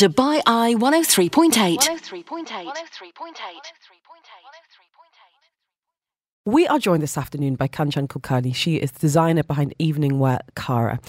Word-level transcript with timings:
Dubai 0.00 0.40
Eye 0.46 0.74
103.8. 0.78 1.76
103.8. 1.76 2.66
We 6.46 6.66
are 6.68 6.78
joined 6.78 7.02
this 7.02 7.18
afternoon 7.18 7.56
by 7.56 7.68
Kanchan 7.68 8.08
Kulkarni. 8.08 8.54
She 8.54 8.76
is 8.76 8.92
the 8.92 8.98
designer 8.98 9.42
behind 9.42 9.74
evening 9.78 10.18
wear 10.18 10.40
Kara. 10.56 11.00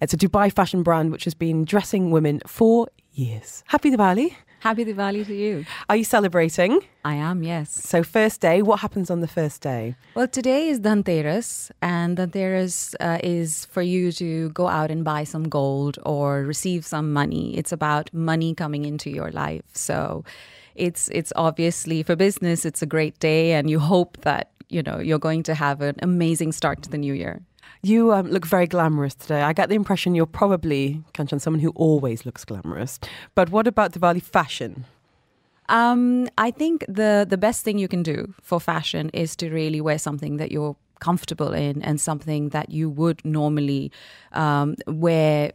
It's 0.00 0.14
a 0.14 0.16
Dubai 0.16 0.52
fashion 0.52 0.82
brand 0.82 1.12
which 1.12 1.22
has 1.22 1.34
been 1.34 1.64
dressing 1.64 2.10
women 2.10 2.40
for 2.44 2.88
years. 3.12 3.62
Happy 3.68 3.92
Diwali. 3.92 4.34
Happy 4.60 4.84
Diwali 4.84 5.26
to 5.26 5.34
you. 5.34 5.64
Are 5.88 5.96
you 5.96 6.04
celebrating? 6.04 6.82
I 7.02 7.14
am, 7.14 7.42
yes. 7.42 7.70
So, 7.72 8.02
first 8.02 8.42
day, 8.42 8.60
what 8.60 8.80
happens 8.80 9.10
on 9.10 9.20
the 9.20 9.26
first 9.26 9.62
day? 9.62 9.96
Well, 10.14 10.28
today 10.28 10.68
is 10.68 10.80
Dhanteras, 10.80 11.70
and 11.80 12.18
Dhanteras 12.18 12.94
uh, 13.00 13.18
is 13.24 13.64
for 13.64 13.80
you 13.80 14.12
to 14.12 14.50
go 14.50 14.68
out 14.68 14.90
and 14.90 15.02
buy 15.02 15.24
some 15.24 15.48
gold 15.48 15.98
or 16.04 16.42
receive 16.42 16.84
some 16.84 17.10
money. 17.10 17.56
It's 17.56 17.72
about 17.72 18.12
money 18.12 18.54
coming 18.54 18.84
into 18.84 19.08
your 19.08 19.30
life. 19.30 19.64
So, 19.72 20.24
it's 20.74 21.08
it's 21.08 21.32
obviously 21.36 22.02
for 22.02 22.14
business. 22.14 22.66
It's 22.66 22.82
a 22.82 22.86
great 22.86 23.18
day, 23.18 23.52
and 23.54 23.70
you 23.70 23.78
hope 23.78 24.18
that 24.28 24.50
you 24.68 24.82
know 24.82 24.98
you're 24.98 25.18
going 25.18 25.42
to 25.44 25.54
have 25.54 25.80
an 25.80 25.96
amazing 26.02 26.52
start 26.52 26.82
to 26.82 26.90
the 26.90 26.98
new 26.98 27.14
year. 27.14 27.40
You 27.82 28.12
um, 28.12 28.28
look 28.28 28.46
very 28.46 28.66
glamorous 28.66 29.14
today. 29.14 29.42
I 29.42 29.52
get 29.52 29.68
the 29.68 29.74
impression 29.74 30.14
you're 30.14 30.26
probably, 30.26 31.02
Kanchan, 31.14 31.40
someone 31.40 31.60
who 31.60 31.70
always 31.70 32.26
looks 32.26 32.44
glamorous. 32.44 33.00
But 33.34 33.50
what 33.50 33.66
about 33.66 33.92
Diwali 33.92 34.22
fashion? 34.22 34.84
Um, 35.70 36.28
I 36.36 36.50
think 36.50 36.84
the 36.88 37.24
the 37.28 37.38
best 37.38 37.64
thing 37.64 37.78
you 37.78 37.88
can 37.88 38.02
do 38.02 38.34
for 38.42 38.60
fashion 38.60 39.08
is 39.14 39.36
to 39.36 39.50
really 39.50 39.80
wear 39.80 39.98
something 39.98 40.36
that 40.36 40.50
you're 40.50 40.76
comfortable 40.98 41.52
in 41.52 41.80
and 41.82 42.00
something 42.00 42.50
that 42.50 42.70
you 42.70 42.90
would 42.90 43.24
normally 43.24 43.90
um, 44.32 44.74
wear 44.86 45.52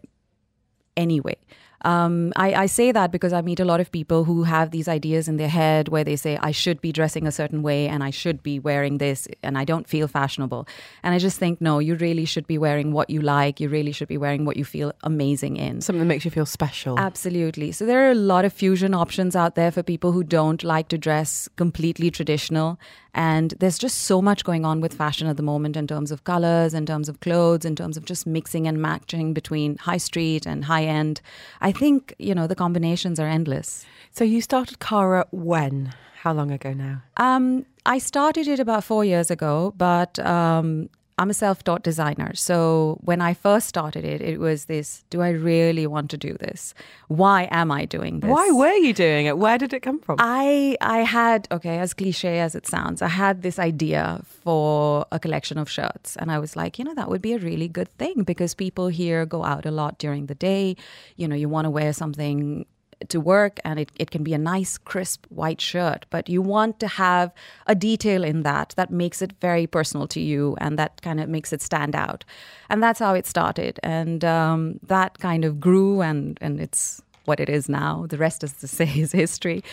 anyway. 0.97 1.38
Um, 1.84 2.34
I, 2.35 2.53
I, 2.53 2.65
say 2.65 2.91
that 2.91 3.11
because 3.11 3.34
I 3.34 3.41
meet 3.41 3.59
a 3.59 3.65
lot 3.65 3.79
of 3.79 3.91
people 3.91 4.23
who 4.23 4.43
have 4.43 4.71
these 4.71 4.88
ideas 4.88 5.27
in 5.27 5.38
their 5.38 5.49
head 5.49 5.89
where 5.89 6.03
they 6.03 6.16
say, 6.16 6.38
I 6.38 6.52
should 6.52 6.81
be 6.81 6.91
dressing 6.91 7.27
a 7.27 7.31
certain 7.31 7.61
way 7.61 7.88
and 7.88 8.03
I 8.03 8.09
should 8.09 8.41
be 8.41 8.59
wearing 8.59 8.97
this 8.97 9.27
and 9.44 9.58
I 9.58 9.66
don't 9.66 9.88
feel 9.88 10.08
fashionable. 10.08 10.67
And 11.03 11.13
I 11.13 11.19
just 11.19 11.38
think, 11.38 11.61
no, 11.61 11.80
you 11.80 11.95
really 11.95 12.25
should 12.25 12.47
be 12.47 12.58
wearing 12.58 12.91
what 12.91 13.09
you 13.09 13.22
like. 13.22 13.59
You 13.59 13.69
really 13.69 13.91
should 13.91 14.08
be 14.08 14.17
wearing 14.17 14.45
what 14.45 14.58
you 14.58 14.66
feel 14.66 14.94
amazing 15.03 15.58
in. 15.58 15.81
Something 15.81 16.00
that 16.00 16.05
makes 16.05 16.25
you 16.25 16.31
feel 16.31 16.45
special. 16.45 16.97
Absolutely. 16.97 17.72
So 17.72 17.85
there 17.85 18.07
are 18.07 18.11
a 18.11 18.16
lot 18.16 18.45
of 18.45 18.53
fusion 18.53 18.94
options 18.94 19.35
out 19.35 19.55
there 19.55 19.72
for 19.72 19.83
people 19.83 20.11
who 20.11 20.23
don't 20.23 20.63
like 20.63 20.88
to 20.89 20.97
dress 20.97 21.50
completely 21.55 22.09
traditional. 22.09 22.80
And 23.16 23.53
there's 23.59 23.77
just 23.77 24.02
so 24.02 24.21
much 24.21 24.44
going 24.44 24.66
on 24.66 24.81
with 24.81 24.94
fashion 24.94 25.27
at 25.27 25.38
the 25.38 25.44
moment 25.44 25.77
in 25.77 25.88
terms 25.88 26.11
of 26.11 26.25
colors, 26.25 26.73
in 26.73 26.85
terms 26.85 27.08
of 27.08 27.22
clothes, 27.22 27.63
in 27.63 27.75
terms 27.75 27.95
of 27.95 28.03
just 28.03 28.27
mixing 28.27 28.67
and 28.67 28.81
matching 28.81 29.33
between 29.33 29.77
high 29.77 29.97
street 29.97 30.45
and 30.45 30.66
high 30.66 30.83
end. 30.83 31.22
I 31.61 31.72
think, 31.72 32.13
you 32.19 32.35
know, 32.35 32.45
the 32.45 32.55
combinations 32.55 33.17
are 33.17 33.27
endless. 33.27 33.85
So 34.11 34.25
you 34.25 34.41
started 34.41 34.80
Kara 34.80 35.25
when? 35.31 35.94
How 36.17 36.33
long 36.33 36.52
ago 36.52 36.73
now? 36.73 37.03
Um, 37.16 37.66
I 37.85 37.99
started 37.99 38.47
it 38.49 38.59
about 38.59 38.83
four 38.83 39.05
years 39.05 39.31
ago, 39.31 39.73
but 39.77 40.19
um, 40.19 40.89
I'm 41.17 41.30
a 41.30 41.33
self 41.33 41.63
taught 41.63 41.83
designer. 41.83 42.33
So 42.35 42.97
when 43.02 43.21
I 43.21 43.33
first 43.33 43.67
started 43.67 44.03
it, 44.03 44.21
it 44.21 44.38
was 44.38 44.66
this 44.66 45.05
do 45.09 45.22
I 45.22 45.30
really 45.30 45.88
want 45.88 46.09
to 46.11 46.17
do 46.17 46.33
this? 46.33 46.73
Why 47.07 47.47
am 47.52 47.72
I 47.72 47.85
doing 47.85 48.19
this? 48.19 48.30
Why 48.30 48.52
were 48.52 48.73
you 48.73 48.94
doing 48.94 49.25
it? 49.25 49.38
Where 49.38 49.57
did 49.57 49.72
it 49.73 49.81
come 49.81 49.99
from? 49.99 50.17
I, 50.19 50.75
I 50.81 50.99
had, 50.99 51.47
okay, 51.52 51.80
as 51.80 51.94
cliche 51.94 52.39
as 52.39 52.53
it 52.53 52.67
sounds, 52.67 53.02
I 53.02 53.07
had 53.07 53.44
this 53.44 53.59
idea 53.59 54.22
for 54.25 55.05
a 55.11 55.19
collection 55.19 55.57
of 55.57 55.69
shirts. 55.69 56.17
And 56.17 56.31
I 56.31 56.39
was 56.39 56.57
like, 56.57 56.77
you 56.77 56.83
know, 56.83 56.95
that 56.95 57.09
would 57.09 57.22
be 57.22 57.33
a 57.33 57.39
really 57.39 57.69
good 57.69 57.89
thing 57.97 58.23
because 58.23 58.53
people 58.53 58.89
here 58.89 59.25
go 59.25 59.45
out 59.45 59.66
a 59.66 59.72
lot 59.72 59.97
during 60.00 60.25
the 60.25 60.35
day. 60.35 60.75
You 61.16 61.29
know, 61.29 61.35
you 61.35 61.47
want 61.47 61.66
to 61.66 61.69
wear 61.69 61.94
something 61.94 62.66
to 63.09 63.19
work 63.19 63.59
and 63.63 63.79
it, 63.79 63.91
it 63.97 64.11
can 64.11 64.23
be 64.23 64.33
a 64.33 64.38
nice 64.38 64.77
crisp 64.77 65.25
white 65.29 65.61
shirt. 65.61 66.05
But 66.09 66.29
you 66.29 66.41
want 66.41 66.79
to 66.79 66.88
have 66.88 67.33
a 67.67 67.75
detail 67.75 68.23
in 68.23 68.43
that 68.43 68.73
that 68.77 68.91
makes 68.91 69.21
it 69.21 69.33
very 69.41 69.67
personal 69.67 70.07
to 70.07 70.19
you 70.19 70.55
and 70.59 70.77
that 70.79 71.01
kind 71.01 71.19
of 71.19 71.29
makes 71.29 71.53
it 71.53 71.61
stand 71.61 71.95
out. 71.95 72.25
And 72.69 72.81
that's 72.81 73.00
how 73.00 73.13
it 73.13 73.25
started. 73.25 73.79
And 73.84 74.23
um, 74.23 74.79
that 74.84 75.19
kind 75.19 75.45
of 75.45 75.59
grew 75.59 76.01
and 76.01 76.38
and 76.41 76.59
it's 76.59 77.01
what 77.25 77.39
it 77.39 77.50
is 77.50 77.67
now. 77.67 78.05
The 78.07 78.17
rest 78.17 78.44
is 78.44 78.53
to 78.53 78.67
say 78.79 78.88
is 78.88 79.11
history. 79.11 79.63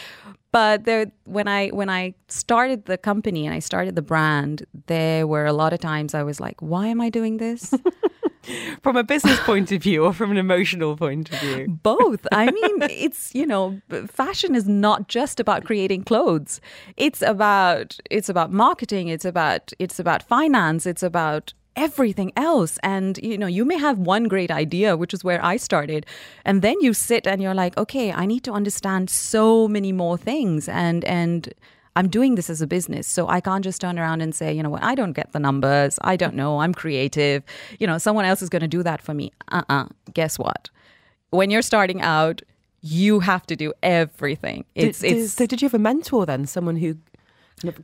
But 0.50 0.84
there, 0.84 1.10
when 1.24 1.48
I 1.48 1.68
when 1.68 1.88
I 1.88 2.14
started 2.28 2.84
the 2.84 2.98
company 2.98 3.46
and 3.46 3.54
I 3.54 3.58
started 3.58 3.96
the 3.96 4.02
brand, 4.02 4.66
there 4.86 5.26
were 5.26 5.46
a 5.46 5.52
lot 5.52 5.72
of 5.72 5.80
times 5.80 6.14
I 6.14 6.22
was 6.22 6.40
like, 6.40 6.60
"Why 6.60 6.88
am 6.88 7.00
I 7.00 7.08
doing 7.08 7.38
this?" 7.38 7.72
from 8.82 8.96
a 8.96 9.04
business 9.04 9.38
point 9.40 9.72
of 9.72 9.82
view 9.82 10.04
or 10.04 10.12
from 10.12 10.30
an 10.30 10.36
emotional 10.36 10.96
point 10.96 11.32
of 11.32 11.38
view? 11.40 11.68
Both. 11.82 12.26
I 12.32 12.50
mean, 12.50 12.82
it's, 12.82 13.34
you 13.34 13.46
know, 13.46 13.80
fashion 14.08 14.54
is 14.54 14.68
not 14.68 15.08
just 15.08 15.40
about 15.40 15.64
creating 15.64 16.04
clothes. 16.04 16.60
It's 16.96 17.22
about 17.22 17.98
it's 18.10 18.28
about 18.28 18.52
marketing, 18.52 19.08
it's 19.08 19.24
about 19.24 19.72
it's 19.78 19.98
about 19.98 20.22
finance, 20.22 20.86
it's 20.86 21.02
about 21.02 21.54
everything 21.74 22.32
else 22.36 22.78
and 22.82 23.18
you 23.22 23.38
know 23.38 23.46
you 23.46 23.64
may 23.64 23.78
have 23.78 23.98
one 23.98 24.24
great 24.24 24.50
idea 24.50 24.94
which 24.94 25.14
is 25.14 25.24
where 25.24 25.42
i 25.42 25.56
started 25.56 26.04
and 26.44 26.60
then 26.60 26.78
you 26.82 26.92
sit 26.92 27.26
and 27.26 27.40
you're 27.40 27.54
like 27.54 27.74
okay 27.78 28.12
i 28.12 28.26
need 28.26 28.44
to 28.44 28.52
understand 28.52 29.08
so 29.08 29.66
many 29.66 29.90
more 29.90 30.18
things 30.18 30.68
and 30.68 31.02
and 31.06 31.54
I'm 31.94 32.08
doing 32.08 32.36
this 32.36 32.48
as 32.48 32.62
a 32.62 32.66
business. 32.66 33.06
So 33.06 33.28
I 33.28 33.40
can't 33.40 33.62
just 33.62 33.80
turn 33.80 33.98
around 33.98 34.22
and 34.22 34.34
say, 34.34 34.52
you 34.52 34.62
know 34.62 34.70
what, 34.70 34.82
I 34.82 34.94
don't 34.94 35.12
get 35.12 35.32
the 35.32 35.38
numbers. 35.38 35.98
I 36.02 36.16
don't 36.16 36.34
know. 36.34 36.60
I'm 36.60 36.74
creative. 36.74 37.42
You 37.78 37.86
know, 37.86 37.98
someone 37.98 38.24
else 38.24 38.42
is 38.42 38.48
going 38.48 38.62
to 38.62 38.68
do 38.68 38.82
that 38.82 39.02
for 39.02 39.14
me. 39.14 39.32
Uh 39.50 39.62
uh-uh. 39.68 39.84
uh 39.84 39.88
Guess 40.14 40.38
what? 40.38 40.70
When 41.30 41.50
you're 41.50 41.62
starting 41.62 42.00
out, 42.02 42.42
you 42.82 43.20
have 43.20 43.46
to 43.46 43.56
do 43.56 43.72
everything. 43.82 44.64
It's, 44.74 45.00
did, 45.00 45.16
it's, 45.16 45.34
so 45.34 45.46
did 45.46 45.62
you 45.62 45.66
have 45.66 45.74
a 45.74 45.78
mentor 45.78 46.26
then? 46.26 46.46
Someone 46.46 46.76
who 46.76 46.96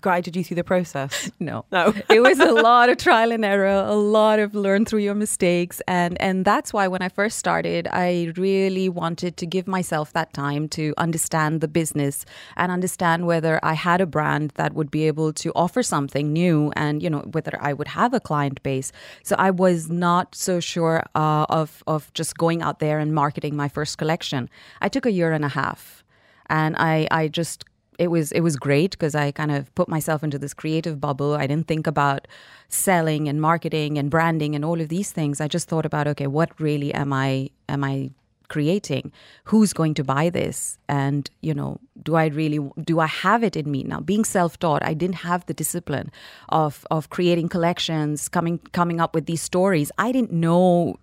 guided 0.00 0.36
you 0.36 0.44
through 0.44 0.56
the 0.56 0.64
process? 0.64 1.30
No, 1.40 1.64
no. 1.70 1.94
it 2.10 2.20
was 2.20 2.40
a 2.40 2.52
lot 2.52 2.88
of 2.88 2.98
trial 2.98 3.30
and 3.32 3.44
error, 3.44 3.68
a 3.68 3.94
lot 3.94 4.38
of 4.40 4.54
learn 4.54 4.84
through 4.84 5.00
your 5.00 5.14
mistakes, 5.14 5.80
and 5.86 6.20
and 6.20 6.44
that's 6.44 6.72
why 6.72 6.88
when 6.88 7.00
I 7.00 7.08
first 7.08 7.38
started, 7.38 7.86
I 7.92 8.32
really 8.36 8.88
wanted 8.88 9.36
to 9.36 9.46
give 9.46 9.68
myself 9.68 10.12
that 10.14 10.32
time 10.32 10.68
to 10.70 10.94
understand 10.98 11.60
the 11.60 11.68
business 11.68 12.24
and 12.56 12.72
understand 12.72 13.26
whether 13.26 13.60
I 13.62 13.74
had 13.74 14.00
a 14.00 14.06
brand 14.06 14.52
that 14.56 14.72
would 14.74 14.90
be 14.90 15.06
able 15.06 15.32
to 15.34 15.52
offer 15.54 15.82
something 15.82 16.32
new, 16.32 16.72
and 16.74 17.02
you 17.02 17.10
know 17.10 17.20
whether 17.32 17.56
I 17.60 17.72
would 17.72 17.88
have 17.88 18.12
a 18.14 18.20
client 18.20 18.62
base. 18.62 18.90
So 19.22 19.36
I 19.38 19.50
was 19.50 19.88
not 19.88 20.34
so 20.34 20.60
sure 20.60 21.04
uh, 21.14 21.46
of 21.48 21.84
of 21.86 22.12
just 22.14 22.36
going 22.36 22.62
out 22.62 22.80
there 22.80 22.98
and 22.98 23.14
marketing 23.14 23.54
my 23.54 23.68
first 23.68 23.96
collection. 23.98 24.50
I 24.80 24.88
took 24.88 25.06
a 25.06 25.12
year 25.12 25.32
and 25.32 25.44
a 25.44 25.48
half, 25.48 26.02
and 26.50 26.74
I 26.76 27.06
I 27.10 27.28
just 27.28 27.64
it 27.98 28.08
was 28.08 28.32
it 28.32 28.40
was 28.40 28.56
great 28.56 28.92
because 28.92 29.14
I 29.14 29.32
kind 29.32 29.50
of 29.50 29.74
put 29.74 29.88
myself 29.88 30.22
into 30.22 30.38
this 30.38 30.54
creative 30.54 31.00
bubble. 31.00 31.34
I 31.34 31.46
didn't 31.46 31.66
think 31.66 31.86
about 31.86 32.28
selling 32.68 33.28
and 33.28 33.40
marketing 33.40 33.98
and 33.98 34.08
branding 34.10 34.54
and 34.54 34.64
all 34.64 34.80
of 34.80 34.88
these 34.88 35.10
things. 35.10 35.40
I 35.40 35.48
just 35.48 35.68
thought 35.68 35.84
about 35.84 36.06
okay, 36.08 36.28
what 36.28 36.58
really 36.60 36.94
am 36.94 37.12
I 37.12 37.50
am 37.68 37.82
I 37.82 38.10
creating? 38.48 39.12
Who's 39.44 39.72
going 39.72 39.94
to 39.94 40.04
buy 40.04 40.30
this? 40.30 40.78
And 40.88 41.28
you 41.40 41.52
know, 41.52 41.80
do 42.02 42.14
I 42.14 42.26
really 42.26 42.60
do 42.84 43.00
I 43.00 43.06
have 43.06 43.42
it 43.42 43.56
in 43.56 43.70
me 43.70 43.82
now? 43.82 44.00
Being 44.00 44.24
self-taught, 44.24 44.82
I 44.84 44.94
didn't 44.94 45.16
have 45.16 45.44
the 45.46 45.54
discipline 45.54 46.12
of 46.50 46.86
of 46.90 47.10
creating 47.10 47.48
collections, 47.48 48.28
coming 48.28 48.58
coming 48.72 49.00
up 49.00 49.12
with 49.12 49.26
these 49.26 49.42
stories. 49.42 49.90
I 49.98 50.12
didn't 50.12 50.32
know 50.32 50.98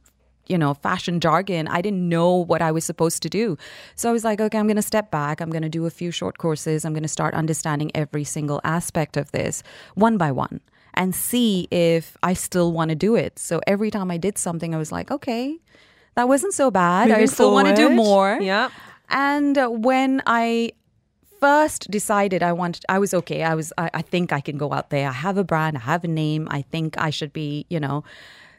you 0.47 0.57
know, 0.57 0.73
fashion 0.73 1.19
jargon. 1.19 1.67
I 1.67 1.81
didn't 1.81 2.07
know 2.07 2.35
what 2.35 2.61
I 2.61 2.72
was 2.72 2.85
supposed 2.85 3.22
to 3.23 3.29
do. 3.29 3.57
So 3.95 4.09
I 4.09 4.11
was 4.11 4.23
like, 4.23 4.39
okay, 4.39 4.57
I'm 4.57 4.67
going 4.67 4.75
to 4.75 4.81
step 4.81 5.11
back. 5.11 5.41
I'm 5.41 5.50
going 5.50 5.63
to 5.63 5.69
do 5.69 5.85
a 5.85 5.89
few 5.89 6.11
short 6.11 6.38
courses. 6.38 6.85
I'm 6.85 6.94
going 6.94 7.03
to 7.03 7.09
start 7.09 7.33
understanding 7.33 7.91
every 7.95 8.23
single 8.23 8.61
aspect 8.63 9.17
of 9.17 9.31
this 9.31 9.63
one 9.95 10.17
by 10.17 10.31
one 10.31 10.61
and 10.94 11.13
see 11.13 11.67
if 11.72 12.17
I 12.23 12.33
still 12.33 12.72
want 12.72 12.89
to 12.89 12.95
do 12.95 13.16
it. 13.16 13.38
So 13.38 13.61
every 13.67 13.91
time 13.91 14.09
I 14.09 14.17
did 14.17 14.38
something, 14.38 14.73
I 14.73 14.78
was 14.78 14.91
like, 14.91 15.11
okay, 15.11 15.59
that 16.16 16.28
wasn't 16.28 16.53
so 16.53 16.72
bad. 16.72 17.09
Moving 17.09 17.23
I 17.23 17.25
still 17.25 17.51
want 17.51 17.67
to 17.67 17.75
do 17.75 17.89
more. 17.89 18.39
Yeah. 18.41 18.69
And 19.09 19.57
uh, 19.57 19.67
when 19.67 20.22
I 20.25 20.71
first 21.39 21.91
decided 21.91 22.41
I 22.41 22.53
wanted, 22.53 22.86
I 22.89 23.00
was 23.00 23.13
okay. 23.13 23.44
I 23.44 23.53
was, 23.56 23.71
I, 23.77 23.89
I 23.94 24.01
think 24.01 24.31
I 24.31 24.39
can 24.39 24.57
go 24.57 24.71
out 24.74 24.89
there. 24.89 25.09
I 25.09 25.12
have 25.12 25.38
a 25.38 25.44
brand. 25.44 25.77
I 25.77 25.81
have 25.81 26.03
a 26.03 26.07
name. 26.07 26.48
I 26.50 26.62
think 26.62 26.98
I 26.98 27.09
should 27.09 27.33
be, 27.33 27.65
you 27.69 27.80
know, 27.80 28.03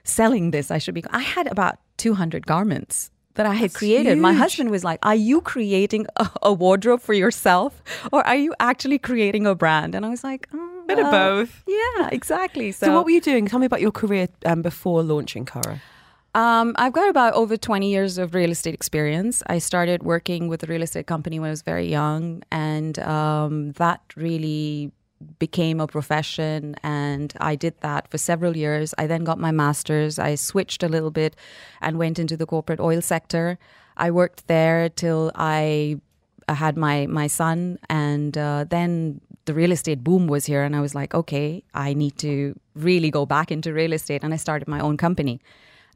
selling 0.06 0.50
this. 0.50 0.70
I 0.70 0.78
should 0.78 0.94
be. 0.94 1.04
I 1.10 1.20
had 1.20 1.46
about 1.46 1.78
200 1.98 2.46
garments 2.46 3.10
that 3.34 3.46
I 3.46 3.54
had 3.54 3.70
That's 3.70 3.76
created. 3.76 4.12
huge. 4.12 4.18
My 4.18 4.32
husband 4.32 4.70
was 4.70 4.82
like, 4.84 4.98
Are 5.04 5.14
you 5.14 5.40
creating 5.40 6.06
a, 6.16 6.28
a, 6.42 6.52
wardrobe 6.52 7.00
for 7.00 7.12
yourself 7.12 7.82
or 8.12 8.26
are 8.26 8.36
you 8.36 8.54
actually 8.60 8.98
creating 8.98 9.46
a 9.46 9.54
brand? 9.54 9.94
And 9.94 10.04
I 10.04 10.08
was 10.08 10.24
like, 10.24 10.48
oh, 10.54 10.84
Bit 10.86 10.98
of 11.00 11.10
both. 11.10 11.62
Yeah, 11.66 12.08
exactly. 12.12 12.72
So, 12.72 12.86
so, 12.86 12.94
what 12.94 13.04
were 13.04 13.10
you 13.10 13.20
doing? 13.20 13.46
Tell 13.46 13.58
me 13.58 13.66
about 13.66 13.80
your 13.80 13.90
career 13.90 14.28
um, 14.44 14.62
before 14.62 15.02
launching 15.02 15.44
Kara. 15.44 15.80
Um, 16.34 16.74
I've 16.76 16.92
got 16.92 17.08
about 17.08 17.32
over 17.32 17.56
20 17.56 17.90
years 17.90 18.18
of 18.18 18.34
real 18.34 18.50
estate 18.50 18.74
experience. 18.74 19.42
I 19.46 19.58
started 19.58 20.02
working 20.02 20.48
with 20.48 20.62
a 20.62 20.66
real 20.66 20.82
estate 20.82 21.06
company 21.06 21.40
when 21.40 21.48
I 21.48 21.50
was 21.50 21.62
very 21.62 21.88
young, 21.88 22.42
and 22.52 22.98
um, 22.98 23.72
that 23.72 24.02
really 24.16 24.92
became 25.38 25.80
a 25.80 25.86
profession 25.86 26.76
and 26.82 27.32
I 27.40 27.56
did 27.56 27.74
that 27.80 28.08
for 28.10 28.18
several 28.18 28.56
years. 28.56 28.94
I 28.98 29.06
then 29.06 29.24
got 29.24 29.38
my 29.38 29.50
master's. 29.50 30.18
I 30.18 30.34
switched 30.34 30.82
a 30.82 30.88
little 30.88 31.10
bit 31.10 31.36
and 31.80 31.98
went 31.98 32.18
into 32.18 32.36
the 32.36 32.46
corporate 32.46 32.80
oil 32.80 33.00
sector. 33.00 33.58
I 33.96 34.10
worked 34.10 34.46
there 34.46 34.88
till 34.88 35.32
I 35.34 36.00
had 36.48 36.76
my 36.76 37.06
my 37.06 37.26
son, 37.26 37.78
and 37.88 38.36
uh, 38.38 38.64
then 38.68 39.20
the 39.46 39.54
real 39.54 39.72
estate 39.72 40.04
boom 40.04 40.26
was 40.26 40.46
here, 40.46 40.62
and 40.62 40.76
I 40.76 40.80
was 40.80 40.94
like, 40.94 41.14
okay, 41.14 41.62
I 41.74 41.94
need 41.94 42.18
to 42.18 42.58
really 42.74 43.10
go 43.10 43.26
back 43.26 43.50
into 43.50 43.72
real 43.72 43.92
estate, 43.92 44.22
and 44.22 44.32
I 44.34 44.36
started 44.36 44.68
my 44.68 44.80
own 44.80 44.96
company. 44.96 45.40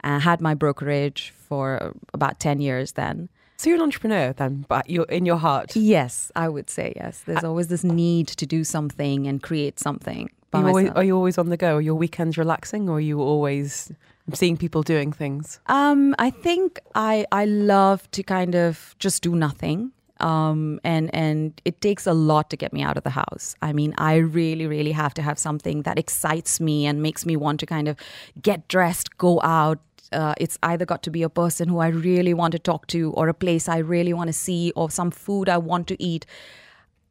I 0.02 0.18
had 0.18 0.40
my 0.40 0.54
brokerage 0.54 1.32
for 1.48 1.94
about 2.14 2.40
ten 2.40 2.60
years 2.60 2.92
then. 2.92 3.28
So 3.60 3.68
you're 3.68 3.76
an 3.76 3.82
entrepreneur 3.82 4.32
then, 4.32 4.64
but 4.68 4.88
you're 4.88 5.04
in 5.10 5.26
your 5.26 5.36
heart. 5.36 5.76
Yes, 5.76 6.32
I 6.34 6.48
would 6.48 6.70
say 6.70 6.94
yes. 6.96 7.20
There's 7.26 7.44
always 7.44 7.68
this 7.68 7.84
need 7.84 8.28
to 8.28 8.46
do 8.46 8.64
something 8.64 9.26
and 9.26 9.42
create 9.42 9.78
something. 9.78 10.30
By 10.50 10.60
Are 10.60 10.62
you, 10.62 10.68
always, 10.68 10.88
are 10.92 11.04
you 11.04 11.14
always 11.14 11.36
on 11.36 11.50
the 11.50 11.58
go? 11.58 11.76
Are 11.76 11.80
your 11.82 11.94
weekends 11.94 12.38
relaxing, 12.38 12.88
or 12.88 12.96
are 12.96 13.00
you 13.00 13.20
always 13.20 13.92
seeing 14.32 14.56
people 14.56 14.82
doing 14.82 15.12
things? 15.12 15.60
Um, 15.66 16.14
I 16.18 16.30
think 16.30 16.80
I 16.94 17.26
I 17.32 17.44
love 17.44 18.10
to 18.12 18.22
kind 18.22 18.54
of 18.54 18.96
just 18.98 19.22
do 19.22 19.36
nothing. 19.36 19.92
Um, 20.20 20.80
and 20.82 21.14
and 21.14 21.60
it 21.64 21.80
takes 21.82 22.06
a 22.06 22.14
lot 22.14 22.48
to 22.50 22.56
get 22.56 22.72
me 22.72 22.82
out 22.82 22.96
of 22.96 23.04
the 23.04 23.10
house. 23.10 23.56
I 23.60 23.74
mean, 23.74 23.94
I 23.98 24.16
really, 24.16 24.66
really 24.66 24.92
have 24.92 25.12
to 25.14 25.22
have 25.22 25.38
something 25.38 25.82
that 25.82 25.98
excites 25.98 26.60
me 26.60 26.86
and 26.86 27.02
makes 27.02 27.26
me 27.26 27.36
want 27.36 27.60
to 27.60 27.66
kind 27.66 27.88
of 27.88 27.96
get 28.40 28.68
dressed, 28.68 29.18
go 29.18 29.40
out. 29.42 29.78
Uh, 30.12 30.34
it's 30.38 30.58
either 30.62 30.84
got 30.84 31.02
to 31.04 31.10
be 31.10 31.22
a 31.22 31.28
person 31.28 31.68
who 31.68 31.78
I 31.78 31.88
really 31.88 32.34
want 32.34 32.52
to 32.52 32.58
talk 32.58 32.86
to, 32.88 33.12
or 33.12 33.28
a 33.28 33.34
place 33.34 33.68
I 33.68 33.78
really 33.78 34.12
want 34.12 34.28
to 34.28 34.32
see, 34.32 34.72
or 34.74 34.90
some 34.90 35.10
food 35.10 35.48
I 35.48 35.58
want 35.58 35.86
to 35.88 36.02
eat. 36.02 36.26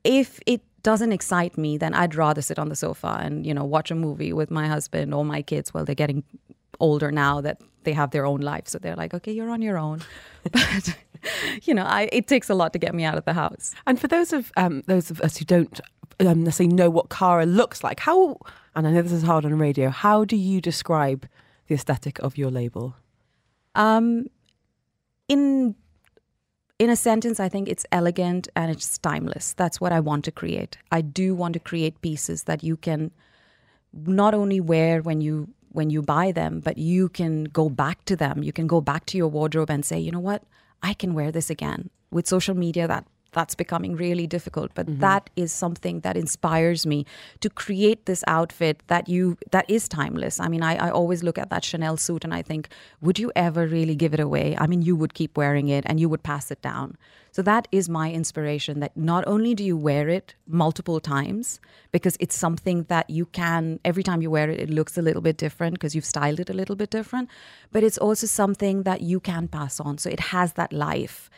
If 0.04 0.40
it 0.46 0.62
doesn't 0.84 1.12
excite 1.12 1.58
me, 1.58 1.78
then 1.78 1.94
I'd 1.94 2.16
rather 2.16 2.42
sit 2.42 2.60
on 2.60 2.70
the 2.70 2.76
sofa 2.76 3.20
and 3.22 3.46
you 3.46 3.54
know 3.54 3.64
watch 3.64 3.92
a 3.92 3.96
movie 3.96 4.34
with 4.34 4.52
my 4.52 4.68
husband 4.68 5.14
or 5.14 5.26
my 5.26 5.42
kids 5.42 5.74
while 5.74 5.86
they're 5.86 5.96
getting 5.96 6.24
older 6.80 7.12
now 7.12 7.42
that 7.42 7.62
they 7.84 7.94
have 7.94 8.12
their 8.12 8.26
own 8.26 8.42
life. 8.42 8.68
So 8.68 8.80
they're 8.80 8.96
like, 8.96 9.14
okay, 9.14 9.32
you're 9.32 9.50
on 9.50 9.62
your 9.62 9.78
own. 9.78 10.02
But 10.52 10.96
you 11.64 11.74
know, 11.74 11.84
I, 11.84 12.08
it 12.14 12.28
takes 12.28 12.50
a 12.50 12.56
lot 12.56 12.72
to 12.74 12.80
get 12.80 12.96
me 12.96 13.04
out 13.04 13.18
of 13.18 13.26
the 13.26 13.34
house. 13.34 13.74
And 13.86 14.00
for 14.00 14.08
those 14.08 14.32
of 14.32 14.52
um, 14.56 14.84
those 14.88 15.12
of 15.12 15.20
us 15.22 15.38
who 15.38 15.46
don't 15.46 15.80
um, 16.22 16.44
necessarily 16.44 16.74
know 16.74 16.90
what 16.90 17.10
Kara 17.10 17.46
looks 17.46 17.84
like, 17.84 18.00
how 18.00 18.38
and 18.76 18.88
I 18.88 18.92
know 18.92 19.02
this 19.02 19.12
is 19.12 19.24
hard 19.24 19.46
on 19.46 19.58
radio, 19.58 19.90
how 19.90 20.24
do 20.24 20.38
you 20.38 20.62
describe 20.62 21.28
the 21.70 21.76
aesthetic 21.76 22.20
of 22.20 22.38
your 22.38 22.52
label? 22.52 22.96
Um, 23.76 24.28
in 25.30 25.76
in 26.80 26.90
a 26.90 26.96
sentence, 26.96 27.40
I 27.40 27.50
think 27.50 27.68
it's 27.68 27.86
elegant 27.92 28.48
and 28.56 28.72
it's 28.72 28.98
timeless. 28.98 29.54
That's 29.54 29.82
what 29.82 29.92
I 29.92 30.00
want 30.00 30.24
to 30.26 30.32
create. 30.32 30.78
I 30.92 31.02
do 31.02 31.36
want 31.36 31.54
to 31.54 31.60
create 31.60 32.02
pieces 32.02 32.44
that 32.44 32.64
you 32.64 32.78
can 32.78 33.12
not 33.94 34.34
only 34.34 34.60
wear 34.62 35.02
when 35.02 35.22
you 35.22 35.50
when 35.72 35.90
you 35.90 36.02
buy 36.02 36.32
them, 36.32 36.62
but 36.62 36.78
you 36.78 37.10
can 37.10 37.44
go 37.46 37.70
back 37.70 38.04
to 38.06 38.16
them. 38.16 38.42
You 38.44 38.52
can 38.52 38.66
go 38.66 38.82
back 38.82 39.06
to 39.08 39.18
your 39.18 39.28
wardrobe 39.28 39.70
and 39.70 39.86
say, 39.86 40.00
you 40.00 40.12
know 40.12 40.20
what, 40.20 40.44
I 40.82 40.94
can 40.94 41.14
wear 41.14 41.32
this 41.32 41.50
again. 41.50 41.90
With 42.12 42.28
social 42.28 42.56
media, 42.56 42.88
that 42.88 43.06
that's 43.32 43.56
becoming 43.56 43.96
really 43.96 44.28
difficult 44.28 44.72
but 44.74 44.88
mm-hmm. 44.88 45.00
that 45.00 45.30
is 45.36 45.52
something 45.52 46.00
that 46.02 46.18
inspires 46.18 46.86
me 46.86 47.06
to 47.40 47.50
create 47.50 48.06
this 48.06 48.24
outfit 48.28 48.82
that 48.88 49.08
you 49.08 49.38
that 49.52 49.70
is 49.70 49.88
timeless. 49.88 50.40
I 50.40 50.48
mean 50.48 50.64
I, 50.64 50.76
I 50.88 50.90
always 50.90 51.24
look 51.24 51.38
at 51.38 51.50
that 51.50 51.64
chanel 51.64 51.98
suit 51.98 52.24
and 52.24 52.34
i 52.34 52.42
think 52.42 52.70
would 53.02 53.20
you 53.20 53.32
ever 53.36 53.68
really 53.68 53.96
give 53.96 54.14
it 54.14 54.20
away? 54.20 54.56
I 54.58 54.68
mean 54.68 54.82
you 54.82 54.96
would 54.96 55.14
keep 55.14 55.38
wearing 55.38 55.70
it 55.70 55.84
and 55.88 56.00
you 56.00 56.10
would 56.10 56.24
pass 56.24 56.52
it 56.52 56.62
down. 56.62 56.98
So 57.32 57.44
that 57.44 57.68
is 57.72 57.88
my 57.88 58.12
inspiration 58.12 58.80
that 58.80 58.98
not 58.98 59.24
only 59.28 59.54
do 59.54 59.64
you 59.64 59.78
wear 59.78 60.10
it 60.10 60.34
multiple 60.48 61.00
times 61.00 61.60
because 61.92 62.18
it's 62.20 62.36
something 62.36 62.84
that 62.90 63.10
you 63.10 63.26
can 63.28 63.80
every 63.86 64.04
time 64.04 64.22
you 64.22 64.32
wear 64.32 64.50
it 64.50 64.60
it 64.60 64.70
looks 64.70 64.98
a 64.98 65.02
little 65.02 65.22
bit 65.22 65.38
different 65.38 65.74
because 65.76 65.94
you've 65.96 66.06
styled 66.06 66.40
it 66.40 66.50
a 66.50 66.54
little 66.54 66.76
bit 66.76 66.90
different 66.90 67.30
but 67.72 67.84
it's 67.84 67.98
also 67.98 68.28
something 68.28 68.84
that 68.84 69.02
you 69.02 69.20
can 69.20 69.48
pass 69.48 69.80
on. 69.80 69.98
So 69.98 70.10
it 70.10 70.20
has 70.20 70.54
that 70.54 70.74
life 70.74 71.30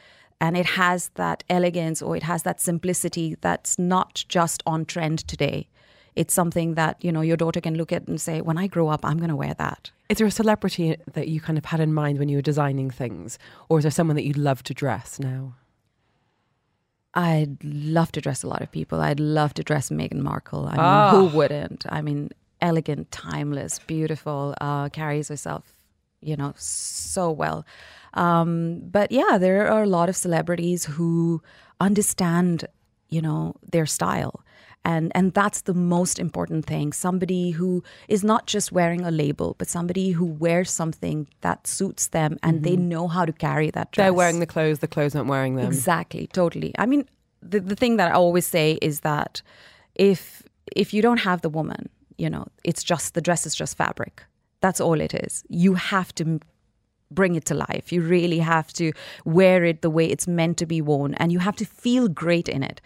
and 0.41 0.57
it 0.57 0.65
has 0.65 1.09
that 1.15 1.43
elegance 1.49 2.01
or 2.01 2.17
it 2.17 2.23
has 2.23 2.43
that 2.43 2.59
simplicity 2.59 3.37
that's 3.41 3.77
not 3.79 4.25
just 4.27 4.61
on 4.65 4.83
trend 4.85 5.19
today. 5.27 5.67
It's 6.15 6.33
something 6.33 6.73
that 6.75 7.01
you 7.05 7.11
know 7.11 7.21
your 7.21 7.37
daughter 7.37 7.61
can 7.61 7.75
look 7.75 7.93
at 7.93 8.05
and 8.09 8.19
say 8.19 8.41
when 8.41 8.57
i 8.57 8.67
grow 8.67 8.87
up 8.89 9.05
i'm 9.05 9.17
going 9.23 9.29
to 9.29 9.35
wear 9.45 9.53
that. 9.53 9.91
Is 10.09 10.17
there 10.17 10.27
a 10.27 10.31
celebrity 10.31 10.97
that 11.13 11.29
you 11.29 11.39
kind 11.39 11.57
of 11.57 11.65
had 11.65 11.79
in 11.79 11.93
mind 11.93 12.19
when 12.19 12.27
you 12.27 12.37
were 12.37 12.41
designing 12.41 12.89
things, 12.91 13.39
or 13.69 13.77
is 13.79 13.83
there 13.85 13.91
someone 13.99 14.17
that 14.17 14.25
you'd 14.25 14.37
love 14.49 14.61
to 14.63 14.73
dress 14.73 15.19
now? 15.19 15.55
i'd 17.13 17.57
love 17.63 18.11
to 18.13 18.21
dress 18.21 18.41
a 18.43 18.47
lot 18.47 18.61
of 18.61 18.71
people. 18.71 19.01
I'd 19.01 19.19
love 19.19 19.53
to 19.55 19.63
dress 19.63 19.89
meghan 19.89 20.21
markle. 20.21 20.65
I 20.67 20.71
mean 20.71 20.79
Ah. 20.79 21.11
who 21.11 21.25
wouldn't? 21.37 21.85
I 21.89 22.01
mean 22.01 22.29
elegant 22.61 23.11
timeless 23.11 23.79
beautiful 23.79 24.53
uh, 24.61 24.87
carries 24.89 25.27
herself 25.29 25.73
you 26.21 26.35
know 26.37 26.53
so 26.57 27.31
well 27.31 27.65
um, 28.13 28.81
but 28.91 29.11
yeah 29.11 29.37
there 29.37 29.67
are 29.71 29.83
a 29.83 29.87
lot 29.87 30.09
of 30.09 30.15
celebrities 30.15 30.85
who 30.85 31.41
understand 31.79 32.65
you 33.09 33.21
know 33.21 33.55
their 33.71 33.85
style 33.85 34.43
and 34.83 35.11
and 35.13 35.33
that's 35.33 35.61
the 35.61 35.73
most 35.73 36.19
important 36.19 36.65
thing 36.65 36.91
somebody 36.93 37.51
who 37.51 37.83
is 38.07 38.23
not 38.23 38.47
just 38.47 38.71
wearing 38.71 39.01
a 39.01 39.11
label 39.11 39.55
but 39.57 39.67
somebody 39.67 40.11
who 40.11 40.25
wears 40.25 40.71
something 40.71 41.27
that 41.41 41.67
suits 41.67 42.07
them 42.07 42.37
and 42.41 42.63
they 42.63 42.75
know 42.75 43.07
how 43.07 43.25
to 43.25 43.33
carry 43.33 43.69
that 43.71 43.91
dress 43.91 44.05
They're 44.05 44.13
wearing 44.13 44.39
the 44.39 44.47
clothes, 44.47 44.79
the 44.79 44.87
clothes 44.87 45.15
aren't 45.15 45.29
wearing 45.29 45.55
them. 45.55 45.67
Exactly, 45.67 46.27
totally. 46.27 46.73
I 46.77 46.85
mean, 46.85 47.07
the 47.41 47.59
the 47.59 47.75
thing 47.75 47.97
that 47.97 48.11
I 48.11 48.15
always 48.15 48.47
say 48.47 48.77
is 48.81 49.01
that 49.01 49.41
if 49.95 50.43
if 50.75 50.93
you 50.93 51.01
don't 51.01 51.19
have 51.19 51.41
the 51.41 51.49
woman, 51.49 51.89
you 52.17 52.29
know, 52.29 52.47
it's 52.63 52.83
just 52.83 53.13
the 53.13 53.21
dress 53.21 53.45
is 53.45 53.55
just 53.55 53.77
fabric. 53.77 54.23
That's 54.61 54.79
all 54.79 54.99
it 55.01 55.13
is. 55.13 55.43
You 55.49 55.73
have 55.75 56.13
to 56.15 56.39
bring 57.11 57.35
it 57.35 57.45
to 57.45 57.53
life. 57.53 57.91
You 57.91 58.01
really 58.01 58.39
have 58.39 58.71
to 58.73 58.93
wear 59.25 59.63
it 59.63 59.81
the 59.81 59.89
way 59.89 60.05
it's 60.05 60.27
meant 60.27 60.57
to 60.57 60.65
be 60.65 60.81
worn 60.81 61.13
and 61.15 61.31
you 61.31 61.39
have 61.39 61.55
to 61.57 61.65
feel 61.65 62.07
great 62.07 62.49
in 62.49 62.63
it. 62.63 62.81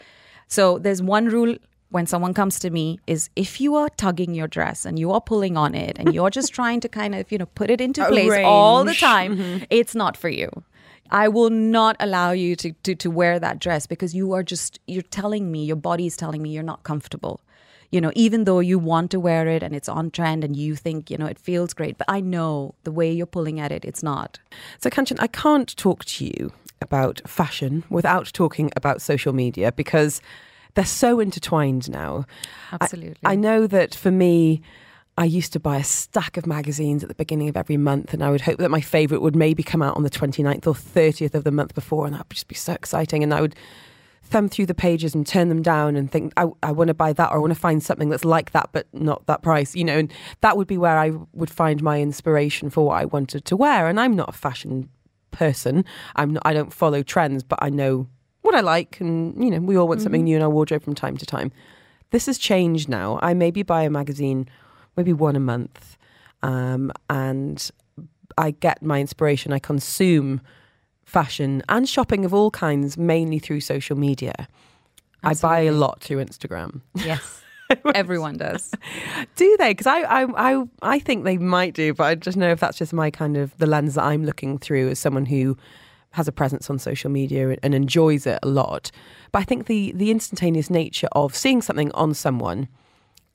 So 0.47 0.77
there's 0.77 1.01
one 1.01 1.27
rule 1.27 1.55
when 1.89 2.05
someone 2.05 2.33
comes 2.33 2.59
to 2.59 2.69
me 2.69 2.99
is 3.07 3.29
if 3.35 3.61
you 3.61 3.75
are 3.75 3.89
tugging 3.89 4.33
your 4.33 4.47
dress 4.47 4.85
and 4.85 4.99
you 4.99 5.11
are 5.11 5.21
pulling 5.21 5.55
on 5.55 5.73
it 5.73 5.97
and 5.97 6.13
you're 6.13 6.29
just 6.29 6.53
trying 6.59 6.79
to 6.81 6.89
kind 6.89 7.15
of, 7.15 7.31
you 7.31 7.37
know, 7.37 7.45
put 7.45 7.69
it 7.69 7.79
into 7.79 8.05
place 8.05 8.43
all 8.43 8.83
the 8.83 8.89
Arrange. 8.89 8.99
time, 8.99 9.37
mm-hmm. 9.37 9.63
it's 9.69 9.95
not 9.95 10.17
for 10.17 10.29
you. 10.29 10.49
I 11.11 11.27
will 11.27 11.51
not 11.51 11.95
allow 11.99 12.31
you 12.31 12.55
to, 12.55 12.71
to 12.83 12.95
to 12.95 13.11
wear 13.11 13.39
that 13.39 13.59
dress 13.59 13.85
because 13.85 14.15
you 14.15 14.33
are 14.33 14.41
just 14.41 14.79
you're 14.87 15.03
telling 15.03 15.51
me 15.51 15.63
your 15.63 15.75
body 15.75 16.07
is 16.07 16.17
telling 16.17 16.41
me 16.41 16.49
you're 16.49 16.63
not 16.63 16.81
comfortable. 16.83 17.41
You 17.95 18.01
know, 18.01 18.11
even 18.13 18.43
though 18.43 18.59
you 18.59 18.77
want 18.77 19.09
to 19.11 19.21
wear 19.21 19.47
it 19.47 19.63
and 19.63 19.73
it's 19.73 19.87
on 19.87 20.11
trend 20.11 20.43
and 20.43 20.53
you 20.53 20.75
think, 20.75 21.09
you 21.09 21.17
know, 21.17 21.27
it 21.27 21.39
feels 21.39 21.73
great, 21.73 21.97
but 21.97 22.03
I 22.09 22.19
know 22.19 22.75
the 22.83 22.91
way 22.91 23.09
you're 23.09 23.25
pulling 23.25 23.57
at 23.57 23.71
it, 23.71 23.85
it's 23.85 24.03
not. 24.03 24.37
So, 24.79 24.89
Kanchan, 24.89 25.15
I 25.21 25.27
can't 25.27 25.73
talk 25.77 26.03
to 26.03 26.25
you 26.25 26.51
about 26.81 27.21
fashion 27.25 27.85
without 27.89 28.33
talking 28.33 28.69
about 28.75 29.01
social 29.01 29.31
media 29.31 29.71
because 29.71 30.21
they're 30.73 30.83
so 30.83 31.21
intertwined 31.21 31.89
now. 31.89 32.25
I- 32.73 32.79
Absolutely. 32.81 33.15
I, 33.23 33.35
know 33.35 33.65
that 33.65 33.95
for 33.95 34.11
me, 34.11 34.61
I 35.17 35.23
used 35.23 35.53
to 35.53 35.59
buy 35.61 35.77
a 35.77 35.83
stack 35.85 36.35
of 36.35 36.45
magazines 36.45 37.01
at 37.01 37.07
the 37.07 37.15
beginning 37.15 37.47
of 37.47 37.55
every 37.55 37.77
month, 37.77 38.13
and 38.13 38.21
I 38.21 38.29
would 38.29 38.41
hope 38.41 38.57
that 38.57 38.71
my 38.71 38.81
favourite 38.81 39.21
would 39.21 39.37
maybe 39.37 39.63
come 39.63 39.81
out 39.81 39.95
on 39.95 40.03
the 40.03 40.09
29th 40.09 40.67
or 40.67 40.73
30th 40.73 41.33
of 41.33 41.45
the 41.45 41.51
month 41.51 41.73
before, 41.73 42.05
and 42.05 42.13
that 42.13 42.27
would 42.27 42.35
just 42.35 42.49
be 42.49 42.55
so 42.55 42.73
exciting. 42.73 43.23
And 43.23 43.33
I 43.33 43.39
would 43.39 43.55
thumb 44.25 44.49
through 44.49 44.65
the 44.65 44.73
pages 44.73 45.15
and 45.15 45.25
turn 45.25 45.49
them 45.49 45.61
down 45.61 45.95
and 45.95 46.11
think, 46.11 46.33
I, 46.35 46.47
I 46.61 46.71
want 46.71 46.89
to 46.89 46.93
buy 46.93 47.13
that, 47.13 47.31
or 47.31 47.37
I 47.37 47.39
want 47.39 47.53
to 47.53 47.59
find 47.59 47.81
something 47.81 48.09
that's 48.09 48.25
like 48.25 48.51
that, 48.51 48.69
but 48.71 48.87
not 48.93 49.25
that 49.27 49.41
price, 49.41 49.75
you 49.75 49.83
know. 49.83 49.97
And 49.99 50.11
that 50.41 50.57
would 50.57 50.67
be 50.67 50.77
where 50.77 50.97
I 50.97 51.11
would 51.33 51.49
find 51.49 51.81
my 51.81 52.01
inspiration 52.01 52.69
for 52.69 52.85
what 52.85 53.01
I 53.01 53.05
wanted 53.05 53.45
to 53.45 53.55
wear. 53.55 53.87
And 53.87 53.99
I'm 53.99 54.15
not 54.15 54.29
a 54.29 54.33
fashion 54.33 54.89
person. 55.31 55.85
I'm 56.15 56.33
not, 56.33 56.43
I 56.45 56.53
don't 56.53 56.73
follow 56.73 57.03
trends, 57.03 57.43
but 57.43 57.59
I 57.61 57.69
know 57.69 58.07
what 58.41 58.55
I 58.55 58.61
like, 58.61 59.01
and 59.01 59.43
you 59.43 59.49
know, 59.49 59.59
we 59.59 59.75
all 59.75 59.87
want 59.87 60.01
something 60.01 60.23
new 60.23 60.35
in 60.35 60.43
our 60.43 60.49
wardrobe 60.49 60.83
from 60.83 60.93
time 60.93 61.17
to 61.17 61.25
time. 61.25 61.51
This 62.11 62.27
has 62.27 62.37
changed 62.37 62.87
now. 62.87 63.19
I 63.21 63.33
maybe 63.33 63.63
buy 63.63 63.81
a 63.81 63.89
magazine, 63.89 64.47
maybe 64.95 65.13
one 65.13 65.35
a 65.35 65.39
month, 65.39 65.97
um, 66.43 66.91
and 67.09 67.71
I 68.37 68.51
get 68.51 68.83
my 68.83 68.99
inspiration. 69.01 69.51
I 69.51 69.59
consume 69.59 70.41
fashion 71.05 71.63
and 71.69 71.87
shopping 71.87 72.25
of 72.25 72.33
all 72.33 72.51
kinds 72.51 72.97
mainly 72.97 73.39
through 73.39 73.61
social 73.61 73.97
media. 73.97 74.47
I 75.23 75.33
buy 75.33 75.61
a 75.61 75.71
lot 75.71 76.01
through 76.01 76.23
Instagram. 76.23 76.81
Yes. 76.93 77.41
Everyone 77.95 78.37
does. 78.37 78.71
Do 79.35 79.55
they? 79.57 79.71
Because 79.71 79.87
I, 79.87 80.01
I, 80.01 80.51
I, 80.51 80.63
I 80.83 80.99
think 80.99 81.23
they 81.23 81.37
might 81.37 81.73
do, 81.73 81.93
but 81.93 82.03
I 82.03 82.15
just 82.15 82.37
know 82.37 82.51
if 82.51 82.59
that's 82.59 82.77
just 82.77 82.93
my 82.93 83.09
kind 83.09 83.37
of 83.37 83.57
the 83.57 83.65
lens 83.65 83.95
that 83.95 84.03
I'm 84.03 84.23
looking 84.23 84.59
through 84.59 84.89
as 84.89 84.99
someone 84.99 85.25
who 85.25 85.57
has 86.11 86.27
a 86.27 86.31
presence 86.31 86.69
on 86.69 86.79
social 86.79 87.09
media 87.09 87.57
and 87.61 87.75
enjoys 87.75 88.25
it 88.25 88.39
a 88.41 88.47
lot. 88.47 88.91
But 89.31 89.39
I 89.39 89.43
think 89.43 89.65
the 89.65 89.91
the 89.93 90.11
instantaneous 90.11 90.69
nature 90.69 91.09
of 91.11 91.35
seeing 91.35 91.61
something 91.61 91.91
on 91.91 92.13
someone, 92.13 92.67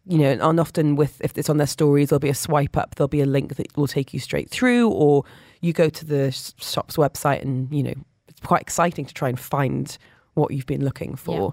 you 0.07 0.19
know, 0.19 0.31
and 0.31 0.61
often 0.61 0.97
with 0.97 1.21
if 1.21 1.37
it's 1.37 1.51
on 1.51 1.59
their 1.59 1.67
stories, 1.67 2.09
there'll 2.09 2.21
be 2.21 2.31
a 2.31 2.35
swipe 2.35 2.77
up, 2.77 2.95
there'll 2.95 3.09
be 3.09 3.21
a 3.21 3.27
link 3.27 3.57
that 3.57 3.77
will 3.77 3.89
take 3.89 4.15
you 4.15 4.21
straight 4.21 4.49
through, 4.49 4.89
or 4.91 5.25
you 5.61 5.73
go 5.73 5.89
to 5.89 6.05
the 6.05 6.33
shop's 6.33 6.97
website 6.97 7.43
and 7.43 7.73
you 7.73 7.83
know 7.83 7.95
it's 8.29 8.41
quite 8.41 8.63
exciting 8.63 9.05
to 9.05 9.15
try 9.15 9.29
and 9.29 9.39
find 9.39 9.99
what 10.35 10.53
you've 10.53 10.67
been 10.67 10.85
looking 10.85 11.15
for. 11.15 11.53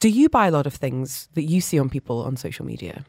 Do 0.00 0.08
you 0.08 0.28
buy 0.28 0.46
a 0.48 0.50
lot 0.50 0.66
of 0.66 0.74
things 0.74 1.28
that 1.34 1.44
you 1.44 1.60
see 1.60 1.78
on 1.78 1.88
people 1.88 2.22
on 2.22 2.36
social 2.36 2.66
media? 2.66 3.04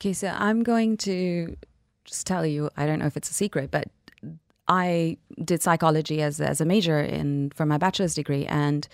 Okay, 0.00 0.12
so 0.14 0.28
I'm 0.28 0.62
going 0.62 0.96
to 0.98 1.56
just 2.04 2.26
tell 2.26 2.46
you, 2.46 2.70
I 2.76 2.86
don't 2.86 2.98
know 2.98 3.06
if 3.06 3.16
it's 3.16 3.30
a 3.30 3.34
secret, 3.34 3.70
but 3.70 3.88
I 4.66 5.18
did 5.44 5.62
psychology 5.62 6.22
as 6.22 6.40
as 6.40 6.60
a 6.60 6.64
major 6.64 6.98
in 7.00 7.50
for 7.54 7.66
my 7.66 7.76
bachelor's 7.76 8.14
degree, 8.14 8.46
and 8.46 8.88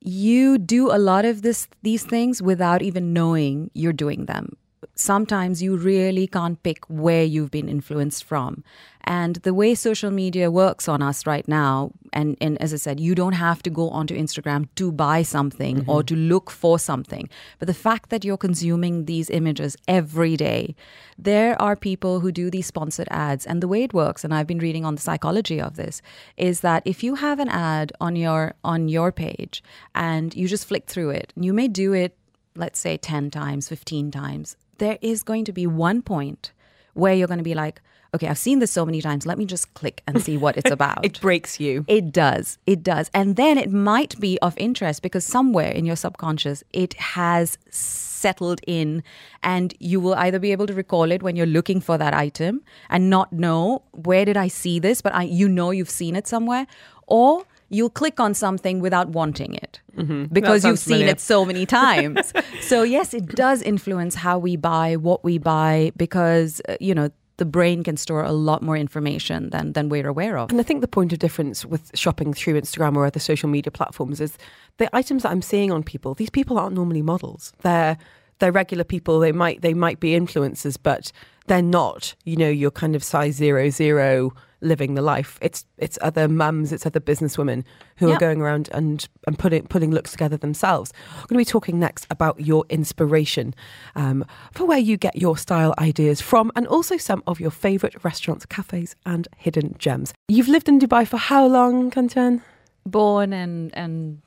you 0.00 0.58
do 0.58 0.90
a 0.90 0.98
lot 0.98 1.24
of 1.24 1.42
this 1.42 1.68
these 1.82 2.04
things 2.04 2.42
without 2.42 2.82
even 2.82 3.12
knowing 3.12 3.70
you're 3.74 3.92
doing 3.92 4.26
them 4.26 4.56
sometimes 4.94 5.62
you 5.62 5.76
really 5.76 6.26
can't 6.26 6.62
pick 6.62 6.84
where 6.88 7.24
you've 7.24 7.50
been 7.50 7.68
influenced 7.68 8.24
from. 8.24 8.64
And 9.04 9.36
the 9.36 9.54
way 9.54 9.74
social 9.74 10.10
media 10.10 10.50
works 10.50 10.86
on 10.86 11.00
us 11.00 11.26
right 11.26 11.46
now, 11.48 11.92
and, 12.12 12.36
and 12.40 12.60
as 12.60 12.74
I 12.74 12.76
said, 12.76 13.00
you 13.00 13.14
don't 13.14 13.32
have 13.32 13.62
to 13.62 13.70
go 13.70 13.88
onto 13.88 14.14
Instagram 14.16 14.68
to 14.76 14.92
buy 14.92 15.22
something 15.22 15.78
mm-hmm. 15.78 15.90
or 15.90 16.02
to 16.02 16.14
look 16.14 16.50
for 16.50 16.78
something. 16.78 17.28
But 17.58 17.66
the 17.66 17.74
fact 17.74 18.10
that 18.10 18.24
you're 18.24 18.36
consuming 18.36 19.06
these 19.06 19.30
images 19.30 19.74
every 19.88 20.36
day, 20.36 20.74
there 21.18 21.60
are 21.60 21.76
people 21.76 22.20
who 22.20 22.30
do 22.30 22.50
these 22.50 22.66
sponsored 22.66 23.08
ads. 23.10 23.46
And 23.46 23.62
the 23.62 23.68
way 23.68 23.82
it 23.82 23.94
works, 23.94 24.22
and 24.22 24.34
I've 24.34 24.46
been 24.46 24.58
reading 24.58 24.84
on 24.84 24.96
the 24.96 25.02
psychology 25.02 25.60
of 25.60 25.76
this, 25.76 26.02
is 26.36 26.60
that 26.60 26.82
if 26.84 27.02
you 27.02 27.14
have 27.14 27.38
an 27.38 27.48
ad 27.48 27.92
on 28.00 28.16
your 28.16 28.54
on 28.64 28.88
your 28.88 29.12
page 29.12 29.62
and 29.94 30.36
you 30.36 30.46
just 30.46 30.66
flick 30.66 30.86
through 30.86 31.10
it, 31.10 31.32
you 31.36 31.54
may 31.54 31.68
do 31.68 31.94
it 31.94 32.16
let's 32.56 32.78
say 32.78 32.96
10 32.96 33.30
times, 33.30 33.68
15 33.68 34.10
times, 34.10 34.56
there 34.80 34.98
is 35.00 35.22
going 35.22 35.44
to 35.44 35.52
be 35.52 35.66
one 35.66 36.02
point 36.02 36.52
where 36.94 37.14
you're 37.14 37.28
going 37.28 37.38
to 37.38 37.44
be 37.44 37.54
like, 37.54 37.80
okay, 38.14 38.26
I've 38.26 38.38
seen 38.38 38.58
this 38.58 38.72
so 38.72 38.84
many 38.84 39.00
times. 39.00 39.24
Let 39.24 39.38
me 39.38 39.46
just 39.46 39.72
click 39.74 40.02
and 40.06 40.20
see 40.20 40.36
what 40.36 40.56
it's 40.56 40.70
about. 40.78 41.04
it 41.04 41.20
breaks 41.20 41.60
you. 41.60 41.84
It 41.86 42.12
does. 42.12 42.58
It 42.66 42.82
does. 42.82 43.10
And 43.14 43.36
then 43.36 43.56
it 43.56 43.70
might 43.70 44.18
be 44.18 44.38
of 44.40 44.54
interest 44.56 45.02
because 45.02 45.24
somewhere 45.24 45.70
in 45.70 45.84
your 45.84 45.96
subconscious, 45.96 46.64
it 46.72 46.94
has 46.94 47.56
settled 47.70 48.60
in 48.66 49.02
and 49.42 49.74
you 49.78 50.00
will 50.00 50.14
either 50.14 50.38
be 50.38 50.52
able 50.52 50.66
to 50.66 50.74
recall 50.74 51.10
it 51.12 51.22
when 51.22 51.36
you're 51.36 51.46
looking 51.46 51.80
for 51.80 51.96
that 51.98 52.12
item 52.12 52.62
and 52.88 53.08
not 53.08 53.32
know 53.32 53.82
where 53.92 54.24
did 54.24 54.36
I 54.36 54.48
see 54.48 54.78
this, 54.78 55.00
but 55.00 55.14
I, 55.14 55.22
you 55.22 55.48
know 55.48 55.70
you've 55.70 55.90
seen 55.90 56.16
it 56.16 56.26
somewhere, 56.26 56.66
or 57.06 57.44
you'll 57.70 57.88
click 57.88 58.20
on 58.20 58.34
something 58.34 58.80
without 58.80 59.08
wanting 59.08 59.54
it 59.54 59.80
mm-hmm. 59.96 60.24
because 60.24 60.64
you've 60.64 60.78
seen 60.78 60.96
familiar. 60.96 61.12
it 61.12 61.20
so 61.20 61.44
many 61.44 61.64
times. 61.82 62.32
so, 62.60 62.82
yes, 62.82 63.14
it 63.14 63.26
does 63.26 63.62
influence 63.62 64.16
how 64.16 64.38
we 64.38 64.56
buy, 64.56 64.96
what 64.96 65.24
we 65.24 65.38
buy, 65.38 65.92
because, 65.96 66.60
uh, 66.68 66.76
you 66.80 66.94
know, 66.94 67.10
the 67.36 67.44
brain 67.46 67.82
can 67.82 67.96
store 67.96 68.22
a 68.22 68.32
lot 68.32 68.62
more 68.62 68.76
information 68.76 69.48
than, 69.48 69.72
than 69.72 69.88
we're 69.88 70.06
aware 70.06 70.36
of. 70.36 70.50
And 70.50 70.60
I 70.60 70.62
think 70.62 70.82
the 70.82 70.88
point 70.88 71.12
of 71.14 71.20
difference 71.20 71.64
with 71.64 71.90
shopping 71.96 72.34
through 72.34 72.60
Instagram 72.60 72.96
or 72.96 73.06
other 73.06 73.20
social 73.20 73.48
media 73.48 73.70
platforms 73.70 74.20
is 74.20 74.36
the 74.76 74.94
items 74.94 75.22
that 75.22 75.30
I'm 75.30 75.40
seeing 75.40 75.72
on 75.72 75.82
people, 75.82 76.12
these 76.14 76.28
people 76.28 76.58
aren't 76.58 76.74
normally 76.74 77.02
models. 77.02 77.54
They're 77.62 77.96
they're 78.40 78.52
regular 78.52 78.84
people. 78.84 79.20
They 79.20 79.32
might 79.32 79.62
they 79.62 79.74
might 79.74 80.00
be 80.00 80.10
influencers, 80.10 80.76
but 80.82 81.12
they're 81.46 81.62
not. 81.62 82.14
You 82.24 82.36
know, 82.36 82.48
your 82.48 82.70
kind 82.70 82.96
of 82.96 83.04
size 83.04 83.34
zero 83.36 83.70
zero 83.70 84.32
living 84.60 84.94
the 84.94 85.02
life. 85.02 85.38
It's 85.40 85.64
it's 85.78 85.98
other 86.00 86.28
mums, 86.28 86.72
it's 86.72 86.86
other 86.86 87.00
businesswomen 87.00 87.64
who 87.96 88.08
yep. 88.08 88.16
are 88.16 88.20
going 88.20 88.40
around 88.40 88.68
and, 88.72 89.06
and 89.26 89.38
putting 89.38 89.66
putting 89.66 89.90
looks 89.90 90.12
together 90.12 90.36
themselves. 90.36 90.92
We're 91.16 91.26
going 91.26 91.44
to 91.44 91.48
be 91.48 91.52
talking 91.52 91.78
next 91.78 92.06
about 92.10 92.40
your 92.40 92.64
inspiration 92.68 93.54
um, 93.96 94.24
for 94.52 94.64
where 94.64 94.78
you 94.78 94.96
get 94.96 95.16
your 95.16 95.36
style 95.36 95.74
ideas 95.78 96.20
from, 96.20 96.50
and 96.56 96.66
also 96.66 96.96
some 96.96 97.22
of 97.26 97.40
your 97.40 97.50
favourite 97.50 98.02
restaurants, 98.04 98.46
cafes, 98.46 98.94
and 99.06 99.28
hidden 99.36 99.76
gems. 99.78 100.12
You've 100.28 100.48
lived 100.48 100.68
in 100.68 100.78
Dubai 100.78 101.06
for 101.06 101.16
how 101.16 101.46
long, 101.46 101.90
Kanchan? 101.90 102.42
Born 102.86 103.32
and 103.32 103.74
and 103.74 104.22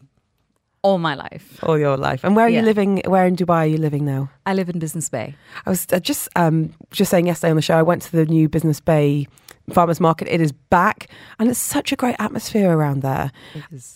all 0.84 0.98
my 0.98 1.16
life. 1.16 1.60
All 1.64 1.80
your 1.80 1.96
life. 1.96 2.24
And 2.24 2.36
where 2.36 2.46
are 2.46 2.50
yeah. 2.50 2.60
you 2.60 2.66
living? 2.66 3.02
Where 3.06 3.26
in 3.26 3.36
Dubai 3.36 3.56
are 3.56 3.68
you 3.68 3.78
living 3.78 4.06
now? 4.06 4.30
I 4.46 4.54
live 4.54 4.70
in 4.70 4.80
Business 4.80 5.10
Bay. 5.10 5.36
I 5.66 5.70
was 5.70 5.88
just 6.02 6.28
um, 6.36 6.74
just 6.92 7.10
saying 7.10 7.28
yesterday 7.28 7.52
on 7.52 7.56
the 7.56 7.62
show. 7.62 7.78
I 7.78 7.82
went 7.82 8.02
to 8.04 8.12
the 8.12 8.26
new 8.26 8.50
Business 8.50 8.80
Bay 8.82 9.28
farmers 9.72 10.00
market. 10.00 10.28
It 10.28 10.42
is 10.42 10.52
back, 10.52 11.10
and 11.40 11.50
it's 11.50 11.60
such 11.60 11.92
a 11.92 11.96
great 11.96 12.16
atmosphere 12.20 12.72
around 12.72 13.02
there. 13.02 13.32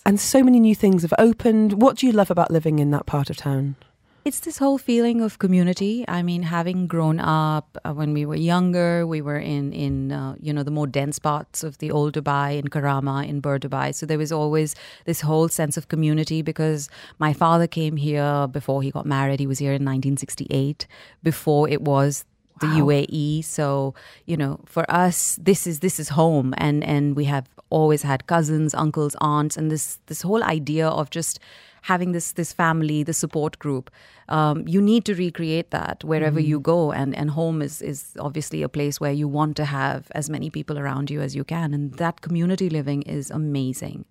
And 0.06 0.18
so 0.18 0.42
many 0.42 0.60
new 0.60 0.74
things 0.74 1.02
have 1.02 1.14
opened. 1.18 1.82
What 1.82 1.96
do 1.96 2.06
you 2.06 2.12
love 2.12 2.30
about 2.30 2.50
living 2.50 2.78
in 2.78 2.90
that 2.92 3.06
part 3.06 3.30
of 3.30 3.36
town? 3.36 3.76
It's 4.24 4.40
this 4.40 4.58
whole 4.58 4.76
feeling 4.76 5.22
of 5.22 5.38
community. 5.38 6.04
I 6.06 6.22
mean, 6.22 6.42
having 6.42 6.86
grown 6.86 7.18
up 7.18 7.78
uh, 7.82 7.94
when 7.94 8.12
we 8.12 8.26
were 8.26 8.36
younger, 8.36 9.06
we 9.06 9.22
were 9.22 9.38
in 9.38 9.72
in 9.72 10.12
uh, 10.12 10.34
you 10.38 10.52
know 10.52 10.62
the 10.62 10.70
more 10.70 10.86
dense 10.86 11.18
parts 11.18 11.64
of 11.64 11.78
the 11.78 11.90
old 11.90 12.12
Dubai, 12.12 12.58
in 12.58 12.66
Karama, 12.68 13.26
in 13.26 13.40
Bur 13.40 13.58
Dubai. 13.58 13.94
So 13.94 14.04
there 14.04 14.18
was 14.18 14.30
always 14.30 14.74
this 15.06 15.22
whole 15.22 15.48
sense 15.48 15.78
of 15.78 15.88
community 15.88 16.42
because 16.42 16.90
my 17.18 17.32
father 17.32 17.66
came 17.66 17.96
here 17.96 18.46
before 18.48 18.82
he 18.82 18.90
got 18.90 19.06
married. 19.06 19.40
He 19.40 19.46
was 19.46 19.60
here 19.60 19.72
in 19.72 19.82
1968, 19.82 20.86
before 21.22 21.66
it 21.66 21.80
was 21.80 22.26
the 22.60 22.66
wow. 22.66 22.86
UAE. 22.86 23.44
So 23.44 23.94
you 24.26 24.36
know, 24.36 24.60
for 24.66 24.84
us, 24.90 25.38
this 25.40 25.66
is 25.66 25.80
this 25.80 25.98
is 26.00 26.10
home, 26.10 26.54
and 26.58 26.84
and 26.84 27.16
we 27.16 27.24
have 27.24 27.48
always 27.70 28.02
had 28.02 28.26
cousins, 28.26 28.74
uncles, 28.74 29.16
aunts, 29.20 29.56
and 29.56 29.70
this 29.70 29.98
this 30.06 30.22
whole 30.22 30.42
idea 30.42 30.88
of 30.88 31.10
just 31.10 31.38
having 31.82 32.12
this 32.12 32.32
this 32.32 32.52
family, 32.52 33.02
the 33.02 33.12
support 33.12 33.58
group. 33.58 33.90
Um, 34.28 34.66
you 34.66 34.80
need 34.80 35.04
to 35.06 35.14
recreate 35.14 35.70
that 35.70 36.04
wherever 36.04 36.40
mm-hmm. 36.40 36.50
you 36.50 36.60
go, 36.60 36.92
and 36.92 37.14
and 37.14 37.30
home 37.30 37.62
is 37.62 37.82
is 37.82 38.14
obviously 38.18 38.62
a 38.62 38.68
place 38.68 39.00
where 39.00 39.12
you 39.12 39.28
want 39.28 39.56
to 39.56 39.64
have 39.64 40.10
as 40.12 40.30
many 40.30 40.50
people 40.50 40.78
around 40.78 41.10
you 41.10 41.20
as 41.20 41.34
you 41.34 41.44
can, 41.44 41.74
and 41.74 41.94
that 41.94 42.20
community 42.20 42.68
living 42.68 43.02
is 43.02 43.30
amazing, 43.30 44.04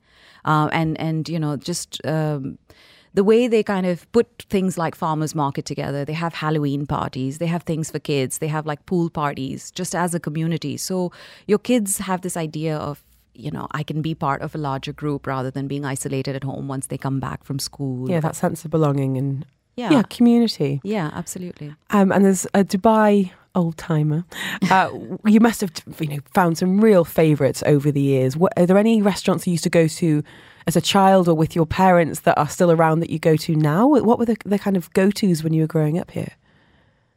uh, 0.45 0.69
and 0.71 0.99
and 0.99 1.29
you 1.29 1.39
know 1.39 1.57
just. 1.57 2.05
Um, 2.05 2.57
the 3.13 3.23
way 3.23 3.47
they 3.47 3.63
kind 3.63 3.85
of 3.85 4.11
put 4.11 4.45
things 4.49 4.77
like 4.77 4.95
farmers 4.95 5.33
market 5.33 5.65
together 5.65 6.05
they 6.05 6.13
have 6.13 6.33
halloween 6.33 6.85
parties 6.85 7.37
they 7.37 7.47
have 7.47 7.63
things 7.63 7.91
for 7.91 7.99
kids 7.99 8.37
they 8.39 8.47
have 8.47 8.65
like 8.65 8.85
pool 8.85 9.09
parties 9.09 9.71
just 9.71 9.95
as 9.95 10.13
a 10.13 10.19
community 10.19 10.77
so 10.77 11.11
your 11.47 11.59
kids 11.59 11.97
have 11.99 12.21
this 12.21 12.37
idea 12.37 12.75
of 12.75 13.03
you 13.37 13.51
know, 13.51 13.67
I 13.71 13.83
can 13.83 14.01
be 14.01 14.15
part 14.15 14.41
of 14.41 14.55
a 14.55 14.57
larger 14.57 14.91
group 14.91 15.27
rather 15.27 15.51
than 15.51 15.67
being 15.67 15.85
isolated 15.85 16.35
at 16.35 16.43
home 16.43 16.67
once 16.67 16.87
they 16.87 16.97
come 16.97 17.19
back 17.19 17.43
from 17.43 17.59
school. 17.59 18.09
Yeah, 18.09 18.19
that 18.21 18.35
sense 18.35 18.65
of 18.65 18.71
belonging 18.71 19.15
and 19.15 19.45
yeah, 19.75 19.91
yeah 19.91 20.01
community. 20.03 20.81
Yeah, 20.83 21.11
absolutely. 21.13 21.75
Um, 21.91 22.11
and 22.11 22.25
there's 22.25 22.45
a 22.53 22.63
Dubai 22.63 23.31
old 23.55 23.77
timer. 23.77 24.25
Uh, 24.69 24.89
you 25.25 25.39
must 25.39 25.61
have 25.61 25.71
you 25.99 26.07
know 26.07 26.19
found 26.33 26.57
some 26.57 26.81
real 26.81 27.05
favourites 27.05 27.63
over 27.65 27.91
the 27.91 28.01
years. 28.01 28.35
What, 28.35 28.53
are 28.57 28.65
there 28.65 28.77
any 28.77 29.01
restaurants 29.01 29.45
you 29.45 29.51
used 29.51 29.63
to 29.63 29.69
go 29.69 29.87
to 29.87 30.23
as 30.67 30.75
a 30.75 30.81
child 30.81 31.27
or 31.27 31.33
with 31.33 31.55
your 31.55 31.65
parents 31.65 32.19
that 32.21 32.37
are 32.37 32.49
still 32.49 32.71
around 32.71 32.99
that 32.99 33.09
you 33.09 33.17
go 33.17 33.35
to 33.37 33.55
now? 33.55 33.87
What 33.87 34.19
were 34.19 34.25
the, 34.25 34.37
the 34.45 34.59
kind 34.59 34.77
of 34.77 34.91
go 34.93 35.09
tos 35.09 35.43
when 35.43 35.53
you 35.53 35.61
were 35.61 35.67
growing 35.67 35.97
up 35.97 36.11
here? 36.11 36.33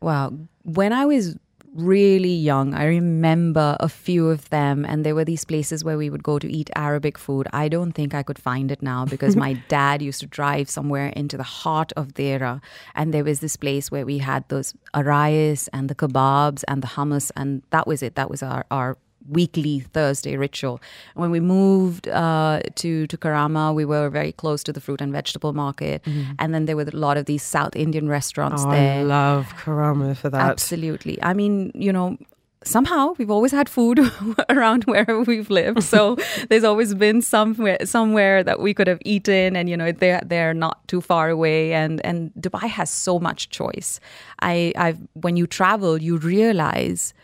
Wow, 0.01 0.33
when 0.63 0.93
I 0.93 1.05
was 1.05 1.37
really 1.75 2.33
young, 2.33 2.75
I 2.75 2.87
remember 2.87 3.77
a 3.81 3.89
few 3.89 4.29
of 4.29 4.49
them, 4.51 4.85
and 4.85 5.05
there 5.05 5.15
were 5.15 5.25
these 5.25 5.45
places 5.45 5.85
where 5.85 5.99
we 5.99 6.11
would 6.11 6.23
go 6.23 6.39
to 6.39 6.51
eat 6.51 6.71
Arabic 6.75 7.19
food. 7.19 7.47
I 7.53 7.69
don't 7.69 7.93
think 7.93 8.15
I 8.15 8.23
could 8.23 8.39
find 8.39 8.71
it 8.71 8.83
now 8.83 9.05
because 9.05 9.37
my 9.47 9.55
dad 9.69 10.03
used 10.03 10.21
to 10.21 10.27
drive 10.27 10.71
somewhere 10.71 11.09
into 11.09 11.37
the 11.37 11.43
heart 11.43 11.93
of 11.97 12.15
Deira, 12.15 12.61
and 12.95 13.13
there 13.13 13.25
was 13.25 13.41
this 13.41 13.57
place 13.57 13.91
where 13.91 14.07
we 14.07 14.19
had 14.19 14.49
those 14.49 14.75
arayes 14.95 15.69
and 15.73 15.89
the 15.89 15.95
kebabs 15.95 16.65
and 16.67 16.83
the 16.83 16.89
hummus, 16.89 17.31
and 17.37 17.63
that 17.71 17.87
was 17.87 18.03
it. 18.03 18.15
That 18.15 18.31
was 18.31 18.43
our, 18.43 18.65
our 18.71 18.97
weekly 19.29 19.81
Thursday 19.81 20.37
ritual. 20.37 20.81
When 21.15 21.31
we 21.31 21.41
moved 21.41 22.09
uh, 22.09 22.61
to 22.77 23.07
to 23.07 23.17
Karama, 23.17 23.75
we 23.75 23.85
were 23.85 24.09
very 24.11 24.33
close 24.33 24.63
to 24.65 24.73
the 24.73 24.81
fruit 24.81 25.01
and 25.01 25.13
vegetable 25.13 25.53
market, 25.53 26.03
mm-hmm. 26.05 26.33
and 26.39 26.55
then 26.55 26.67
there 26.67 26.77
were 26.77 26.83
a 26.83 26.97
lot 26.97 27.17
of 27.17 27.27
these 27.27 27.43
South 27.43 27.77
Indian 27.77 28.09
restaurants 28.09 28.65
oh, 28.67 28.71
there. 28.71 29.01
I 29.01 29.03
love 29.03 29.47
Karama 29.57 30.17
for 30.17 30.31
that. 30.31 30.41
Absolutely. 30.41 31.23
I 31.23 31.35
mean, 31.35 31.73
you 31.75 31.93
know. 31.93 32.17
Somehow 32.63 33.15
we've 33.17 33.31
always 33.31 33.53
had 33.53 33.71
food 33.71 33.99
around 34.51 34.85
wherever 34.85 35.23
we've 35.23 35.49
lived, 35.49 35.83
so 35.83 36.19
there's 36.51 36.63
always 36.63 36.95
been 36.95 37.23
somewhere 37.23 37.79
somewhere 37.87 38.45
that 38.45 38.61
we 38.61 38.75
could 38.75 38.87
have 38.87 38.99
eaten, 39.03 39.57
and 39.57 39.71
you 39.71 39.79
know 39.79 39.93
they're 39.93 40.21
they're 40.27 40.53
not 40.53 40.87
too 40.87 41.01
far 41.01 41.31
away, 41.31 41.73
and 41.73 42.05
and 42.05 42.31
Dubai 42.39 42.69
has 42.69 42.91
so 42.91 43.19
much 43.19 43.49
choice. 43.49 43.99
I 44.43 44.75
I've 44.77 44.99
when 45.15 45.39
you 45.39 45.47
travel, 45.47 45.97
you 46.03 46.19
realize 46.19 47.15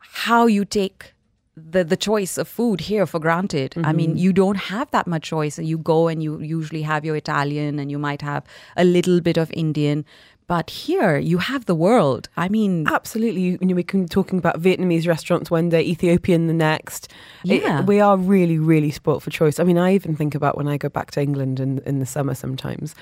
how 0.00 0.46
you 0.46 0.64
take 0.64 1.14
the 1.56 1.84
the 1.84 1.96
choice 1.96 2.36
of 2.36 2.46
food 2.46 2.82
here 2.82 3.06
for 3.06 3.18
granted. 3.18 3.72
Mm-hmm. 3.72 3.86
I 3.86 3.92
mean, 3.92 4.10
mm-hmm. 4.10 4.18
you 4.18 4.32
don't 4.32 4.56
have 4.56 4.90
that 4.90 5.06
much 5.06 5.22
choice. 5.22 5.58
You 5.58 5.78
go 5.78 6.08
and 6.08 6.22
you 6.22 6.38
usually 6.40 6.82
have 6.82 7.04
your 7.04 7.16
Italian 7.16 7.78
and 7.78 7.90
you 7.90 7.98
might 7.98 8.22
have 8.22 8.44
a 8.76 8.84
little 8.84 9.20
bit 9.20 9.36
of 9.36 9.50
Indian. 9.52 10.04
But 10.48 10.70
here 10.70 11.18
you 11.18 11.38
have 11.38 11.64
the 11.64 11.74
world. 11.74 12.28
I 12.36 12.48
mean, 12.48 12.86
absolutely. 12.86 13.40
You, 13.40 13.58
know, 13.60 13.74
we 13.74 13.82
can 13.82 14.02
be 14.02 14.08
talking 14.08 14.38
about 14.38 14.60
Vietnamese 14.60 15.08
restaurants 15.08 15.50
one 15.50 15.70
day, 15.70 15.82
Ethiopian 15.82 16.46
the 16.46 16.52
next. 16.52 17.12
Yeah, 17.42 17.80
it, 17.80 17.86
we 17.86 17.98
are 18.00 18.16
really, 18.16 18.58
really 18.58 18.92
spoilt 18.92 19.24
for 19.24 19.30
choice. 19.30 19.58
I 19.58 19.64
mean, 19.64 19.76
I 19.76 19.94
even 19.94 20.14
think 20.14 20.36
about 20.36 20.56
when 20.56 20.68
I 20.68 20.76
go 20.76 20.88
back 20.88 21.10
to 21.12 21.20
England 21.20 21.58
in 21.58 21.80
in 21.80 21.98
the 21.98 22.06
summer 22.06 22.34
sometimes, 22.34 22.94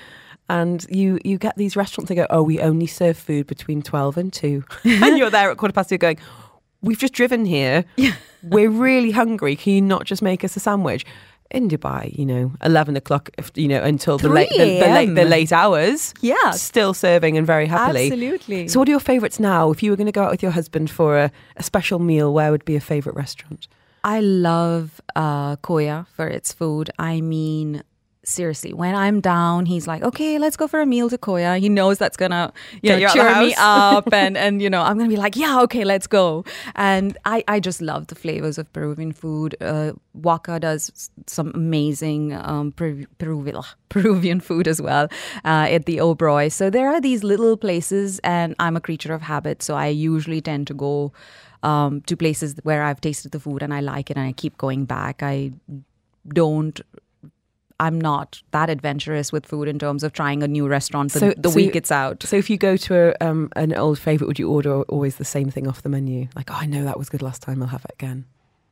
and 0.49 0.87
you 0.89 1.19
you 1.23 1.37
get 1.37 1.55
these 1.55 1.75
restaurants. 1.75 2.09
They 2.09 2.15
go, 2.15 2.25
oh, 2.31 2.41
we 2.41 2.59
only 2.61 2.87
serve 2.87 3.15
food 3.15 3.45
between 3.45 3.83
twelve 3.83 4.17
and 4.17 4.33
two, 4.33 4.63
and 4.83 5.15
you're 5.15 5.29
there 5.29 5.51
at 5.51 5.57
quarter 5.57 5.73
past 5.73 5.89
two, 5.89 5.99
going 5.99 6.17
we've 6.85 6.99
just 6.99 7.13
driven 7.13 7.45
here. 7.45 7.83
Yeah. 7.97 8.13
We're 8.43 8.69
really 8.69 9.09
hungry. 9.09 9.55
Can 9.55 9.73
you 9.73 9.81
not 9.81 10.05
just 10.05 10.21
make 10.21 10.43
us 10.43 10.55
a 10.55 10.59
sandwich? 10.59 11.03
In 11.51 11.67
Dubai, 11.69 12.15
you 12.17 12.25
know, 12.25 12.51
eleven 12.61 12.95
o'clock, 12.95 13.29
you 13.55 13.67
know, 13.67 13.81
until 13.81 14.17
the 14.17 14.29
late, 14.29 14.49
the, 14.49 14.57
the, 14.57 14.87
late, 14.97 15.13
the 15.15 15.25
late 15.25 15.51
hours. 15.51 16.13
Yeah, 16.21 16.51
still 16.51 16.93
serving 16.93 17.37
and 17.37 17.45
very 17.47 17.67
happily. 17.67 18.05
Absolutely. 18.11 18.67
So, 18.67 18.79
what 18.79 18.87
are 18.87 18.91
your 18.91 18.99
favourites 18.99 19.39
now? 19.39 19.71
If 19.71 19.81
you 19.81 19.91
were 19.91 19.97
going 19.97 20.07
to 20.07 20.11
go 20.19 20.23
out 20.23 20.31
with 20.31 20.43
your 20.43 20.51
husband 20.51 20.89
for 20.89 21.17
a, 21.17 21.31
a 21.55 21.63
special 21.63 21.99
meal, 21.99 22.33
where 22.33 22.51
would 22.51 22.65
be 22.65 22.75
a 22.75 22.81
favourite 22.81 23.15
restaurant? 23.15 23.67
I 24.03 24.19
love 24.19 25.01
uh, 25.15 25.55
Coya 25.57 26.05
for 26.13 26.27
its 26.27 26.51
food. 26.53 26.89
I 26.99 27.21
mean, 27.21 27.83
seriously, 28.25 28.73
when 28.73 28.95
I'm 28.95 29.21
down, 29.21 29.65
he's 29.65 29.87
like, 29.87 30.03
okay, 30.03 30.37
let's 30.37 30.57
go 30.57 30.67
for 30.67 30.81
a 30.81 30.85
meal 30.85 31.09
to 31.09 31.17
Coya. 31.17 31.57
He 31.57 31.69
knows 31.69 31.97
that's 31.97 32.17
gonna 32.17 32.53
you 32.81 32.91
know, 32.91 32.99
Get 32.99 33.15
you 33.15 33.21
out 33.21 33.27
of 33.27 33.35
the 33.35 33.41
cheer 33.41 33.47
me 33.47 33.55
up 33.57 34.13
and, 34.13 34.37
and, 34.45 34.61
you 34.61 34.69
know, 34.69 34.81
I'm 34.81 34.97
gonna 34.97 35.09
be 35.09 35.17
like, 35.17 35.35
yeah, 35.35 35.61
okay, 35.61 35.83
let's 35.83 36.07
go. 36.07 36.43
And 36.75 37.17
I, 37.25 37.43
I 37.47 37.59
just 37.59 37.81
love 37.81 38.07
the 38.07 38.15
flavors 38.15 38.57
of 38.57 38.71
Peruvian 38.73 39.11
food. 39.11 39.55
Uh, 39.61 39.93
Waka 40.13 40.59
does 40.59 41.09
some 41.27 41.51
amazing 41.53 42.33
um, 42.33 42.71
Peru- 42.71 43.07
Peruvian, 43.17 43.61
Peruvian 43.89 44.39
food 44.39 44.67
as 44.67 44.81
well 44.81 45.07
uh, 45.43 45.67
at 45.69 45.85
the 45.85 45.97
Oberoi. 45.97 46.51
So 46.51 46.69
there 46.69 46.89
are 46.89 47.01
these 47.01 47.23
little 47.23 47.57
places, 47.57 48.19
and 48.19 48.55
I'm 48.59 48.75
a 48.75 48.81
creature 48.81 49.13
of 49.13 49.21
habit. 49.21 49.63
So 49.63 49.75
I 49.75 49.87
usually 49.87 50.41
tend 50.41 50.67
to 50.67 50.73
go 50.73 51.13
um, 51.63 52.01
to 52.01 52.15
places 52.15 52.55
where 52.63 52.83
I've 52.83 53.01
tasted 53.01 53.31
the 53.31 53.39
food 53.39 53.63
and 53.63 53.73
I 53.73 53.79
like 53.79 54.11
it 54.11 54.17
and 54.17 54.25
I 54.27 54.31
keep 54.31 54.57
going 54.57 54.85
back. 54.85 55.23
I 55.23 55.51
don't. 56.27 56.79
I'm 57.79 57.99
not 57.99 58.41
that 58.51 58.69
adventurous 58.69 59.31
with 59.31 59.45
food 59.45 59.67
in 59.67 59.77
terms 59.79 60.03
of 60.03 60.13
trying 60.13 60.43
a 60.43 60.47
new 60.47 60.67
restaurant 60.67 61.11
the, 61.13 61.19
So- 61.19 61.33
the 61.35 61.49
so 61.49 61.55
week 61.55 61.73
you- 61.75 61.79
it's 61.79 61.91
out. 61.91 62.23
So 62.23 62.37
if 62.37 62.49
you 62.49 62.57
go 62.57 62.77
to 62.77 63.13
a, 63.21 63.27
um, 63.27 63.49
an 63.55 63.73
old 63.73 63.99
favourite, 63.99 64.27
would 64.27 64.39
you 64.39 64.49
order 64.49 64.81
always 64.83 65.17
the 65.17 65.25
same 65.25 65.49
thing 65.49 65.67
off 65.67 65.81
the 65.81 65.89
menu? 65.89 66.27
Like, 66.35 66.49
oh, 66.51 66.55
I 66.57 66.65
know 66.65 66.83
that 66.85 66.97
was 66.97 67.09
good 67.09 67.21
last 67.21 67.41
time. 67.41 67.61
I'll 67.61 67.67
have 67.69 67.83
it 67.85 67.91
again. 67.93 68.25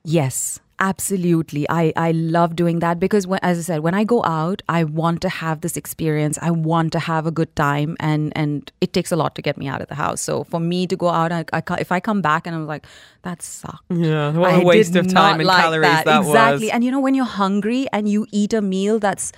Yes, 0.04 0.60
absolutely. 0.80 1.66
I, 1.70 1.94
I 1.96 2.12
love 2.12 2.58
doing 2.58 2.80
that 2.80 3.00
because, 3.00 3.26
when, 3.26 3.40
as 3.42 3.58
I 3.58 3.62
said, 3.62 3.80
when 3.80 3.94
I 3.94 4.04
go 4.04 4.22
out, 4.26 4.62
I 4.68 4.84
want 4.84 5.22
to 5.22 5.30
have 5.30 5.62
this 5.62 5.78
experience. 5.78 6.38
I 6.42 6.52
want 6.52 6.92
to 6.92 7.00
have 7.00 7.26
a 7.26 7.32
good 7.32 7.56
time, 7.56 7.96
and 8.00 8.34
and 8.36 8.70
it 8.82 8.92
takes 8.92 9.12
a 9.12 9.16
lot 9.16 9.36
to 9.36 9.42
get 9.42 9.58
me 9.58 9.68
out 9.68 9.82
of 9.82 9.88
the 9.88 9.96
house. 9.96 10.20
So 10.20 10.44
for 10.44 10.60
me 10.60 10.88
to 10.88 10.98
go 10.98 11.08
out, 11.10 11.32
I, 11.32 11.46
I 11.54 11.64
if 11.80 11.92
I 11.92 12.02
come 12.02 12.22
back 12.22 12.46
and 12.46 12.56
I'm 12.56 12.68
like, 12.68 12.86
that 13.22 13.42
sucked. 13.42 13.84
Yeah, 13.90 14.38
I 14.38 14.62
did 14.84 15.14
not 15.14 15.40
like 15.40 15.62
calories 15.62 16.04
that. 16.04 16.20
Was. 16.20 16.28
Exactly. 16.28 16.72
And 16.72 16.84
you 16.84 16.92
know, 16.92 17.00
when 17.00 17.16
you're 17.16 17.26
hungry 17.26 17.88
and 17.94 18.10
you 18.10 18.28
eat 18.32 18.54
a 18.54 18.62
meal 18.62 19.00
that's 19.00 19.32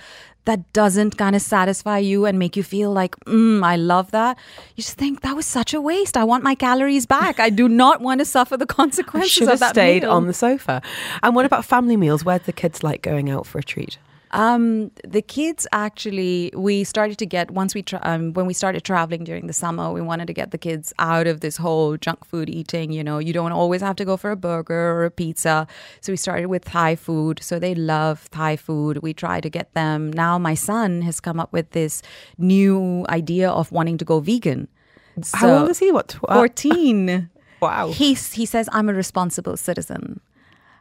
that 0.46 0.72
doesn't 0.72 1.18
kind 1.18 1.36
of 1.36 1.42
satisfy 1.42 1.98
you 1.98 2.24
and 2.24 2.38
make 2.38 2.56
you 2.56 2.62
feel 2.62 2.92
like, 2.92 3.14
mm, 3.26 3.62
I 3.62 3.76
love 3.76 4.10
that. 4.12 4.38
You 4.74 4.82
just 4.82 4.96
think 4.96 5.20
that 5.20 5.36
was 5.36 5.44
such 5.46 5.74
a 5.74 5.80
waste. 5.80 6.16
I 6.16 6.24
want 6.24 6.42
my 6.42 6.54
calories 6.54 7.04
back. 7.04 7.38
I 7.38 7.50
do 7.50 7.68
not 7.68 8.00
want 8.00 8.20
to 8.20 8.24
suffer 8.24 8.56
the 8.56 8.66
consequences 8.80 9.26
I 9.26 9.28
should 9.28 9.48
have 9.48 9.70
stayed 9.70 10.02
meal. 10.02 10.12
on 10.12 10.26
the 10.26 10.32
sofa. 10.32 10.80
And 11.22 11.34
what 11.34 11.44
about 11.44 11.64
family 11.64 11.96
meals? 11.96 12.24
Where 12.24 12.38
do 12.38 12.44
the 12.46 12.52
kids 12.52 12.82
like 12.82 13.02
going 13.02 13.28
out 13.28 13.46
for 13.46 13.58
a 13.58 13.62
treat? 13.62 13.98
Um, 14.32 14.90
the 15.04 15.22
kids 15.22 15.66
actually, 15.72 16.52
we 16.54 16.84
started 16.84 17.16
to 17.18 17.26
get 17.26 17.50
once 17.50 17.74
we 17.74 17.82
tra- 17.82 18.00
um, 18.02 18.32
when 18.32 18.46
we 18.46 18.54
started 18.54 18.82
traveling 18.84 19.24
during 19.24 19.46
the 19.46 19.52
summer, 19.52 19.92
we 19.92 20.00
wanted 20.00 20.26
to 20.26 20.32
get 20.32 20.50
the 20.50 20.58
kids 20.58 20.92
out 20.98 21.26
of 21.26 21.40
this 21.40 21.56
whole 21.56 21.96
junk 21.96 22.24
food 22.24 22.50
eating. 22.50 22.92
You 22.92 23.04
know, 23.04 23.18
you 23.18 23.32
don't 23.32 23.52
always 23.52 23.80
have 23.82 23.96
to 23.96 24.04
go 24.04 24.16
for 24.16 24.30
a 24.30 24.36
burger 24.36 24.74
or 24.74 25.04
a 25.04 25.10
pizza. 25.10 25.66
So 26.00 26.12
we 26.12 26.16
started 26.16 26.46
with 26.46 26.64
Thai 26.64 26.96
food. 26.96 27.40
So 27.42 27.58
they 27.58 27.74
love 27.74 28.28
Thai 28.30 28.56
food. 28.56 28.98
We 28.98 29.14
try 29.14 29.40
to 29.40 29.48
get 29.48 29.72
them. 29.74 30.12
Now 30.12 30.38
my 30.38 30.54
son 30.54 31.02
has 31.02 31.20
come 31.20 31.38
up 31.38 31.52
with 31.52 31.70
this 31.70 32.02
new 32.36 33.06
idea 33.08 33.50
of 33.50 33.70
wanting 33.70 33.98
to 33.98 34.04
go 34.04 34.20
vegan. 34.20 34.68
How 35.32 35.60
old 35.60 35.70
is 35.70 35.78
he? 35.78 35.92
What? 35.92 36.16
uh, 36.28 36.34
14. 36.34 37.30
Wow. 37.58 37.88
He's, 37.90 38.34
he 38.34 38.44
says, 38.44 38.68
I'm 38.70 38.90
a 38.90 38.92
responsible 38.92 39.56
citizen. 39.56 40.20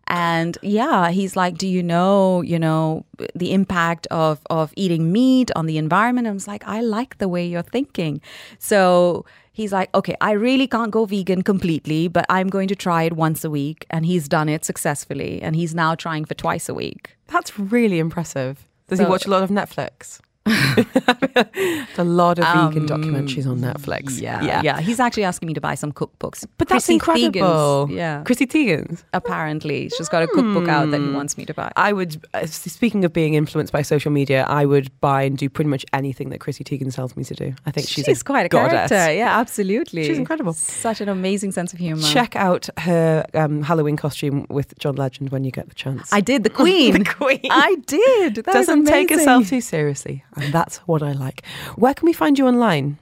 And 0.08 0.58
yeah, 0.62 1.10
he's 1.10 1.36
like, 1.36 1.58
do 1.58 1.68
you 1.68 1.82
know, 1.82 2.42
you 2.42 2.60
know, 2.60 3.06
the 3.34 3.54
impact 3.54 4.08
of 4.12 4.40
of 4.50 4.72
eating 4.76 5.12
meat 5.12 5.52
on 5.56 5.66
the 5.66 5.78
environment? 5.78 6.28
And 6.28 6.34
I 6.34 6.36
was 6.36 6.48
like, 6.48 6.68
I 6.68 6.82
like 6.82 7.18
the 7.18 7.28
way 7.28 7.46
you're 7.46 7.64
thinking. 7.64 8.22
So 8.60 9.26
he's 9.52 9.74
like, 9.74 9.90
okay, 9.96 10.16
I 10.22 10.32
really 10.34 10.68
can't 10.68 10.92
go 10.92 11.06
vegan 11.06 11.42
completely, 11.42 12.08
but 12.08 12.26
I'm 12.30 12.50
going 12.50 12.68
to 12.68 12.76
try 12.76 13.04
it 13.04 13.14
once 13.14 13.44
a 13.44 13.50
week. 13.50 13.86
And 13.90 14.06
he's 14.06 14.28
done 14.28 14.48
it 14.48 14.64
successfully. 14.64 15.42
And 15.42 15.56
he's 15.56 15.74
now 15.74 15.96
trying 15.96 16.26
for 16.26 16.36
twice 16.36 16.70
a 16.70 16.74
week. 16.74 17.16
That's 17.28 17.58
really 17.58 17.98
impressive. 17.98 18.68
Does 18.88 19.00
he 19.00 19.06
watch 19.06 19.26
a 19.26 19.30
lot 19.32 19.42
of 19.42 19.50
Netflix? 19.50 20.20
A 20.48 22.04
lot 22.04 22.40
of 22.40 22.46
vegan 22.46 22.88
documentaries 22.88 23.48
on 23.48 23.60
Netflix. 23.60 24.10
Um, 24.18 24.24
Yeah, 24.46 24.62
yeah. 24.64 24.79
He's 24.81 25.00
actually 25.00 25.24
asking 25.24 25.48
me 25.48 25.53
to 25.53 25.62
buy 25.62 25.75
some 25.75 25.92
cookbooks. 25.92 26.46
But 26.58 26.68
that's 26.68 26.86
Chrissy 26.86 26.94
incredible. 26.96 27.88
Teigen's- 27.88 27.96
yeah. 27.96 28.24
Chrissy 28.24 28.48
Teigen's. 28.48 29.03
Apparently, 29.14 29.90
she's 29.98 30.10
got 30.10 30.24
a 30.24 30.27
cookbook 30.27 30.68
out 30.68 30.92
that 30.92 31.01
he 31.01 31.10
wants 31.10 31.38
me 31.38 31.46
to 31.46 31.53
buy. 31.53 31.72
I 31.75 31.94
would, 31.94 32.24
uh, 32.34 32.46
speaking 32.46 33.05
of 33.05 33.14
being 33.14 33.34
influenced 33.34 33.74
by 33.74 33.81
social 33.81 34.12
media, 34.12 34.44
I 34.48 34.66
would 34.66 34.90
buy 35.01 35.24
and 35.24 35.38
do 35.38 35.50
pretty 35.50 35.70
much 35.70 35.86
anything 35.94 36.29
that 36.29 36.40
Chrissy 36.40 36.64
Teigen 36.64 36.94
tells 36.94 37.16
me 37.18 37.24
to 37.24 37.34
do. 37.34 37.53
I 37.66 37.72
think 37.72 37.88
she's, 37.88 38.05
She's, 38.05 38.24
quite 38.24 38.46
a 38.46 38.50
goddess. 38.50 38.90
character. 38.90 39.14
Yeah, 39.14 39.40
absolutely. 39.40 40.05
She's 40.05 40.18
incredible. 40.18 40.53
Such 40.53 41.01
an 41.01 41.10
amazing 41.10 41.51
sense 41.51 41.74
of 41.74 41.79
humor. 41.79 42.01
Check 42.01 42.36
out 42.36 42.70
her 42.79 43.25
um, 43.34 43.64
Halloween 43.64 43.98
costume 43.98 44.46
with 44.50 44.77
John 44.79 44.96
Legend 44.96 45.29
when 45.31 45.44
you 45.44 45.51
get 45.51 45.70
the 45.70 45.75
chance. 45.75 46.12
I 46.14 46.22
did 46.22 46.44
the 46.44 46.50
Queen. 46.50 46.86
The 46.96 47.03
Queen. 47.03 47.40
I 47.50 47.75
did. 47.88 48.36
That 48.36 48.46
Doesn't 48.46 48.86
take 48.86 49.10
herself 49.10 49.50
too 49.50 49.60
seriously, 49.62 50.24
and 50.36 50.54
that's 50.54 50.78
what 50.88 51.02
I 51.02 51.12
like. 51.12 51.46
Where 51.76 51.94
can 51.94 52.06
we 52.06 52.14
find 52.14 52.38
you 52.38 52.48
online? 52.48 52.98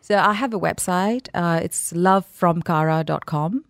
So 0.00 0.18
I 0.18 0.34
have 0.34 0.52
a 0.52 0.60
website. 0.60 1.28
Uh, 1.32 1.60
it's 1.62 1.92
lovefromkara.com. 1.92 3.64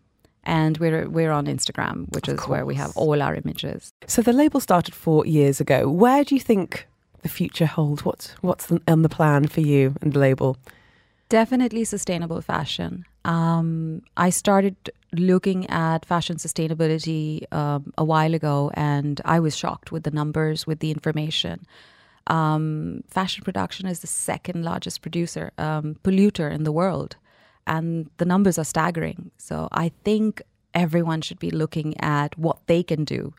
And 0.47 0.77
we're 0.77 1.09
we're 1.09 1.33
on 1.33 1.47
Instagram, 1.47 2.13
which 2.15 2.29
is 2.29 2.41
where 2.47 2.67
we 2.67 2.75
have 2.75 2.95
all 2.97 3.23
our 3.23 3.35
images. 3.35 3.93
So 4.07 4.21
the 4.21 4.33
label 4.33 4.61
started 4.61 4.95
four 4.95 5.25
years 5.25 5.59
ago. 5.59 5.89
Where 5.89 6.23
do 6.23 6.35
you 6.35 6.41
think 6.41 6.87
the 7.23 7.31
future 7.31 7.65
holds? 7.65 8.05
What's 8.05 8.29
what's 8.43 8.67
the, 8.67 8.83
on 8.87 9.01
the 9.03 9.09
plan 9.09 9.49
for 9.49 9.63
you 9.63 9.95
and 10.03 10.13
the 10.13 10.19
label? 10.19 10.59
Definitely 11.31 11.85
sustainable 11.85 12.43
fashion. 12.43 13.07
Um, 13.25 14.03
I 14.19 14.29
started 14.31 14.77
looking 15.13 15.69
at 15.71 16.05
fashion 16.05 16.37
sustainability 16.37 17.51
um, 17.53 17.93
a 17.97 18.05
while 18.05 18.35
ago, 18.35 18.71
and 18.75 19.21
I 19.25 19.41
was 19.41 19.57
shocked 19.57 19.93
with 19.93 20.03
the 20.03 20.11
numbers, 20.11 20.67
with 20.67 20.81
the 20.81 20.91
information. 20.91 21.67
Um, 22.27 23.03
fashion 23.09 23.45
production 23.45 23.87
is 23.87 24.01
the 24.01 24.07
second 24.07 24.65
largest 24.65 25.03
producer, 25.03 25.53
um, 25.59 25.97
polluter 26.03 26.51
in 26.51 26.65
the 26.65 26.73
world, 26.73 27.17
and 27.67 28.09
the 28.17 28.25
numbers 28.25 28.59
are 28.59 28.65
staggering. 28.65 29.31
So 29.37 29.69
I 29.73 29.91
think 30.05 30.43
everyone 30.75 31.21
should 31.21 31.39
be 31.39 31.51
looking 31.51 31.95
at 32.01 32.37
what 32.39 32.67
they 32.67 32.83
can 32.83 33.05
do. 33.05 33.33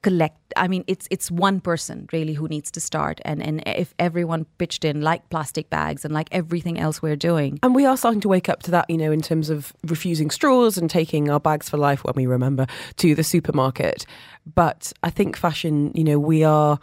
Collect. 0.00 0.36
I 0.56 0.68
mean, 0.68 0.84
it's 0.86 1.08
it's 1.10 1.28
one 1.28 1.60
person 1.60 2.08
really 2.12 2.34
who 2.34 2.46
needs 2.46 2.70
to 2.70 2.80
start, 2.80 3.20
and 3.24 3.42
and 3.42 3.62
if 3.66 3.94
everyone 3.98 4.46
pitched 4.58 4.84
in 4.84 5.00
like 5.00 5.28
plastic 5.28 5.70
bags 5.70 6.04
and 6.04 6.14
like 6.14 6.28
everything 6.30 6.78
else 6.78 7.02
we're 7.02 7.16
doing, 7.16 7.58
And 7.62 7.74
we 7.74 7.84
are 7.84 7.96
starting 7.96 8.20
to 8.20 8.28
wake 8.28 8.48
up 8.48 8.62
to 8.62 8.70
that, 8.70 8.88
you 8.88 8.96
know, 8.96 9.10
in 9.10 9.22
terms 9.22 9.50
of 9.50 9.72
refusing 9.82 10.30
straws 10.30 10.78
and 10.78 10.88
taking 10.88 11.30
our 11.30 11.40
bags 11.40 11.68
for 11.68 11.78
life 11.78 12.04
when 12.04 12.14
we 12.14 12.26
remember 12.26 12.66
to 12.96 13.14
the 13.16 13.24
supermarket. 13.24 14.06
But 14.54 14.92
I 15.02 15.10
think 15.10 15.36
fashion, 15.36 15.90
you 15.94 16.04
know, 16.04 16.20
we 16.20 16.44
are 16.44 16.78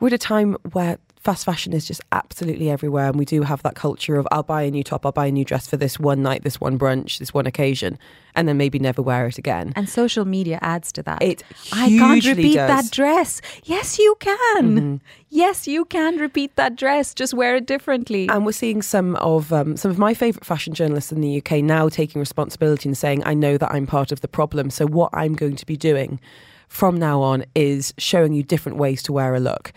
we're 0.00 0.08
at 0.08 0.12
a 0.12 0.18
time 0.18 0.56
where 0.72 0.98
fast 1.20 1.44
fashion 1.44 1.72
is 1.72 1.84
just 1.86 2.00
absolutely 2.12 2.70
everywhere, 2.70 3.08
and 3.08 3.18
we 3.18 3.24
do 3.24 3.42
have 3.42 3.62
that 3.62 3.74
culture 3.74 4.16
of 4.16 4.26
I'll 4.30 4.42
buy 4.44 4.62
a 4.62 4.70
new 4.70 4.84
top, 4.84 5.04
I'll 5.04 5.12
buy 5.12 5.26
a 5.26 5.32
new 5.32 5.44
dress 5.44 5.66
for 5.66 5.76
this 5.76 5.98
one 5.98 6.22
night, 6.22 6.44
this 6.44 6.60
one 6.60 6.78
brunch, 6.78 7.18
this 7.18 7.34
one 7.34 7.46
occasion, 7.46 7.98
and 8.36 8.46
then 8.48 8.56
maybe 8.56 8.78
never 8.78 9.02
wear 9.02 9.26
it 9.26 9.36
again. 9.36 9.72
and 9.74 9.88
social 9.88 10.24
media 10.24 10.58
adds 10.62 10.92
to 10.92 11.02
that. 11.02 11.20
It 11.20 11.42
I 11.72 11.88
can't 11.88 12.24
repeat 12.24 12.54
does. 12.54 12.70
Mm-hmm. 12.70 12.76
that 12.76 12.90
dress. 12.92 13.40
Yes, 13.64 13.98
you 13.98 14.16
can. 14.20 15.00
Yes, 15.30 15.66
you 15.68 15.84
can 15.84 16.16
repeat 16.16 16.56
that 16.56 16.76
dress. 16.76 17.12
Just 17.12 17.34
wear 17.34 17.56
it 17.56 17.66
differently. 17.66 18.28
And 18.28 18.46
we're 18.46 18.52
seeing 18.52 18.80
some 18.80 19.16
of 19.16 19.52
um, 19.52 19.76
some 19.76 19.90
of 19.90 19.98
my 19.98 20.14
favourite 20.14 20.46
fashion 20.46 20.72
journalists 20.72 21.12
in 21.12 21.20
the 21.20 21.38
UK 21.38 21.62
now 21.62 21.88
taking 21.88 22.20
responsibility 22.20 22.88
and 22.88 22.96
saying, 22.96 23.22
"I 23.26 23.34
know 23.34 23.58
that 23.58 23.70
I'm 23.70 23.86
part 23.86 24.12
of 24.12 24.20
the 24.22 24.28
problem. 24.28 24.70
So 24.70 24.86
what 24.86 25.10
I'm 25.12 25.34
going 25.34 25.56
to 25.56 25.66
be 25.66 25.76
doing 25.76 26.20
from 26.68 26.98
now 26.98 27.20
on 27.20 27.44
is 27.54 27.92
showing 27.98 28.32
you 28.32 28.42
different 28.42 28.78
ways 28.78 29.02
to 29.02 29.12
wear 29.12 29.34
a 29.34 29.40
look, 29.40 29.72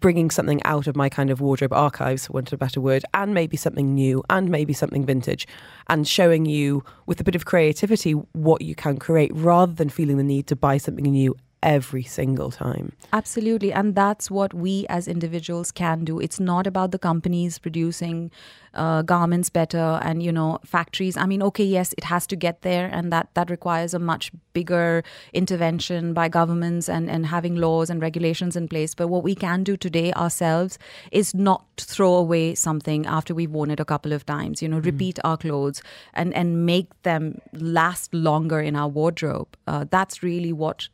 bringing 0.00 0.30
something 0.30 0.62
out 0.64 0.86
of 0.86 0.96
my 0.96 1.08
kind 1.08 1.30
of 1.30 1.40
wardrobe 1.40 1.72
archives, 1.72 2.26
for 2.26 2.32
want 2.32 2.48
of 2.48 2.52
a 2.54 2.58
better 2.58 2.80
word, 2.80 3.04
and 3.14 3.34
maybe 3.34 3.56
something 3.56 3.94
new, 3.94 4.22
and 4.30 4.48
maybe 4.48 4.72
something 4.72 5.04
vintage, 5.04 5.46
and 5.88 6.08
showing 6.08 6.46
you 6.46 6.84
with 7.06 7.20
a 7.20 7.24
bit 7.24 7.34
of 7.34 7.44
creativity 7.44 8.12
what 8.32 8.62
you 8.62 8.74
can 8.74 8.96
create, 8.96 9.34
rather 9.34 9.72
than 9.72 9.88
feeling 9.88 10.16
the 10.16 10.24
need 10.24 10.46
to 10.46 10.56
buy 10.56 10.78
something 10.78 11.04
new." 11.04 11.36
Every 11.62 12.04
single 12.04 12.50
time. 12.50 12.92
Absolutely. 13.12 13.72
And 13.72 13.94
that's 13.94 14.30
what 14.30 14.54
we 14.54 14.86
as 14.88 15.08
individuals 15.08 15.72
can 15.72 16.04
do. 16.04 16.20
It's 16.20 16.38
not 16.38 16.66
about 16.66 16.90
the 16.92 16.98
companies 16.98 17.58
producing 17.58 18.30
uh, 18.74 19.02
garments 19.02 19.48
better 19.48 19.98
and, 20.02 20.22
you 20.22 20.30
know, 20.30 20.58
factories. 20.64 21.16
I 21.16 21.24
mean, 21.24 21.42
okay, 21.42 21.64
yes, 21.64 21.94
it 21.96 22.04
has 22.04 22.26
to 22.28 22.36
get 22.36 22.60
there 22.60 22.88
and 22.92 23.10
that, 23.10 23.30
that 23.34 23.48
requires 23.50 23.94
a 23.94 23.98
much 23.98 24.30
bigger 24.52 25.02
intervention 25.32 26.12
by 26.12 26.28
governments 26.28 26.88
and, 26.88 27.10
and 27.10 27.26
having 27.26 27.56
laws 27.56 27.88
and 27.88 28.02
regulations 28.02 28.54
in 28.54 28.68
place. 28.68 28.94
But 28.94 29.08
what 29.08 29.24
we 29.24 29.34
can 29.34 29.64
do 29.64 29.76
today 29.76 30.12
ourselves 30.12 30.78
is 31.10 31.34
not 31.34 31.64
throw 31.78 32.14
away 32.14 32.54
something 32.54 33.06
after 33.06 33.34
we've 33.34 33.50
worn 33.50 33.70
it 33.70 33.80
a 33.80 33.84
couple 33.84 34.12
of 34.12 34.26
times, 34.26 34.60
you 34.60 34.68
know, 34.68 34.78
repeat 34.78 35.18
our 35.24 35.38
clothes 35.38 35.82
and, 36.12 36.34
and 36.34 36.66
make 36.66 36.90
them 37.02 37.40
last 37.54 38.12
longer 38.12 38.60
in 38.60 38.76
our 38.76 38.88
wardrobe. 38.88 39.56
Uh, 39.66 39.86
that's 39.90 40.22
really 40.22 40.52
what 40.52 40.88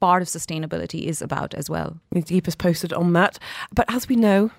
part 0.00 0.22
of 0.22 0.28
sustainability 0.28 1.04
is 1.06 1.20
about 1.22 1.54
as 1.54 1.68
well. 1.70 1.98
You 2.12 2.16
need 2.16 2.26
to 2.26 2.34
keep 2.34 2.48
us 2.48 2.54
posted 2.54 2.92
on 2.92 3.12
that. 3.14 3.38
But 3.74 3.86
as 3.92 4.08
we 4.08 4.16
know, 4.16 4.50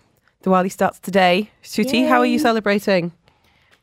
Diwali 0.44 0.72
starts 0.72 1.00
today. 1.00 1.52
Shruti, 1.64 2.08
how 2.08 2.20
are 2.20 2.26
you 2.26 2.40
celebrating? 2.40 3.12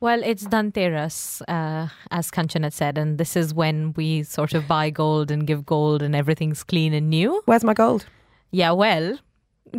Well, 0.00 0.22
it's 0.22 0.44
Dhanteras, 0.44 1.40
uh, 1.48 1.88
as 2.10 2.30
Kanchan 2.30 2.64
had 2.64 2.74
said, 2.74 2.98
and 2.98 3.16
this 3.18 3.34
is 3.36 3.54
when 3.54 3.94
we 3.96 4.22
sort 4.24 4.52
of 4.52 4.68
buy 4.68 4.90
gold 4.90 5.30
and 5.30 5.46
give 5.46 5.64
gold 5.64 6.02
and 6.02 6.14
everything's 6.14 6.62
clean 6.62 6.92
and 6.92 7.08
new. 7.08 7.42
Where's 7.46 7.64
my 7.64 7.72
gold? 7.72 8.04
Yeah, 8.50 8.72
well, 8.72 9.18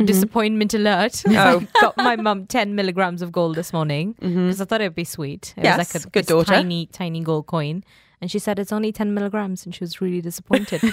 disappointment 0.06 0.74
alert. 0.74 1.24
Oh. 1.30 1.62
I 1.76 1.80
got 1.82 1.98
my 1.98 2.16
mum 2.16 2.48
10 2.48 2.74
milligrams 2.76 3.22
of 3.22 3.32
gold 3.32 3.56
this 3.56 3.72
morning 3.74 4.13
because 4.20 4.60
I 4.60 4.66
thought 4.66 4.82
it'd 4.82 4.96
be 4.96 5.04
sweet. 5.04 5.54
It 5.56 5.63
Yes, 5.66 5.78
was 5.78 5.96
like 5.96 6.06
a 6.06 6.10
good 6.10 6.26
daughter. 6.26 6.54
tiny, 6.54 6.88
tiny 6.88 7.22
gold 7.22 7.46
coin. 7.48 7.84
And 8.21 8.32
she 8.32 8.39
said 8.39 8.58
it's 8.58 8.71
only 8.71 8.91
10 8.91 9.13
milligrams 9.13 9.63
and 9.65 9.75
she 9.75 9.84
was 9.84 10.01
really 10.01 10.21
disappointed. 10.21 10.82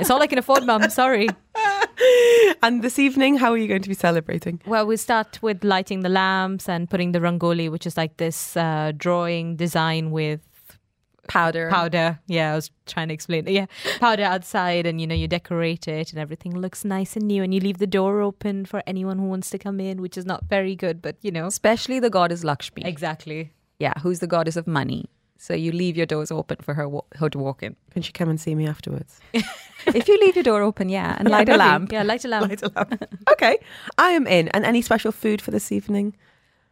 it's 0.00 0.10
all 0.10 0.20
I 0.20 0.26
can 0.26 0.38
afford, 0.38 0.64
mum. 0.66 0.88
Sorry. 0.90 1.28
And 2.62 2.82
this 2.82 2.98
evening, 2.98 3.36
how 3.36 3.52
are 3.52 3.56
you 3.58 3.68
going 3.68 3.82
to 3.82 3.88
be 3.88 3.94
celebrating? 3.94 4.60
Well, 4.66 4.86
we 4.86 4.96
start 4.96 5.40
with 5.42 5.62
lighting 5.64 6.00
the 6.00 6.08
lamps 6.08 6.68
and 6.68 6.88
putting 6.88 7.12
the 7.12 7.20
rangoli, 7.20 7.70
which 7.70 7.86
is 7.86 7.96
like 7.96 8.16
this 8.16 8.56
uh, 8.56 8.92
drawing 8.96 9.56
design 9.56 10.10
with 10.10 10.40
Powder. 11.28 11.70
powder. 11.70 12.18
Yeah, 12.26 12.52
I 12.52 12.54
was 12.56 12.70
trying 12.86 13.08
to 13.08 13.14
explain. 13.14 13.46
it. 13.48 13.52
Yeah, 13.52 13.66
powder 14.00 14.24
outside, 14.24 14.86
and 14.86 15.00
you 15.00 15.06
know, 15.06 15.14
you 15.14 15.26
decorate 15.28 15.88
it, 15.88 16.10
and 16.12 16.18
everything 16.20 16.54
looks 16.58 16.84
nice 16.84 17.16
and 17.16 17.26
new. 17.26 17.42
And 17.42 17.54
you 17.54 17.60
leave 17.60 17.78
the 17.78 17.86
door 17.86 18.20
open 18.20 18.64
for 18.66 18.82
anyone 18.86 19.18
who 19.18 19.26
wants 19.26 19.48
to 19.50 19.58
come 19.58 19.78
in, 19.80 20.02
which 20.02 20.18
is 20.18 20.26
not 20.26 20.44
very 20.50 20.74
good, 20.74 21.00
but 21.00 21.16
you 21.22 21.30
know, 21.30 21.46
Especially 21.46 21.98
the 22.00 22.10
goddess 22.10 22.44
Lakshmi. 22.44 22.82
exactly. 22.84 23.52
yeah, 23.78 23.94
who's 24.02 24.18
the 24.20 24.26
goddess 24.26 24.56
of 24.56 24.66
money. 24.66 25.06
So 25.36 25.54
you 25.54 25.72
leave 25.72 25.96
your 25.96 26.06
doors 26.06 26.30
open 26.30 26.58
for 26.62 26.74
her, 26.74 26.88
her 27.16 27.28
to 27.28 27.38
walk 27.38 27.62
in. 27.62 27.76
Can 27.90 28.02
she 28.02 28.12
come 28.12 28.28
and 28.28 28.40
see 28.40 28.54
me 28.54 28.66
afterwards? 28.66 29.20
if 29.86 30.08
you 30.08 30.18
leave 30.20 30.36
your 30.36 30.44
door 30.44 30.62
open, 30.62 30.88
yeah, 30.88 31.16
and 31.18 31.28
light 31.30 31.48
a 31.48 31.56
lamp. 31.56 31.92
Yeah, 31.92 32.02
light 32.02 32.24
a 32.24 32.28
lamp. 32.28 32.48
Light 32.48 32.62
a 32.62 32.72
lamp. 32.74 33.18
okay, 33.32 33.58
I 33.98 34.10
am 34.10 34.26
in. 34.26 34.48
And 34.48 34.64
any 34.64 34.80
special 34.80 35.12
food 35.12 35.42
for 35.42 35.50
this 35.50 35.70
evening? 35.72 36.16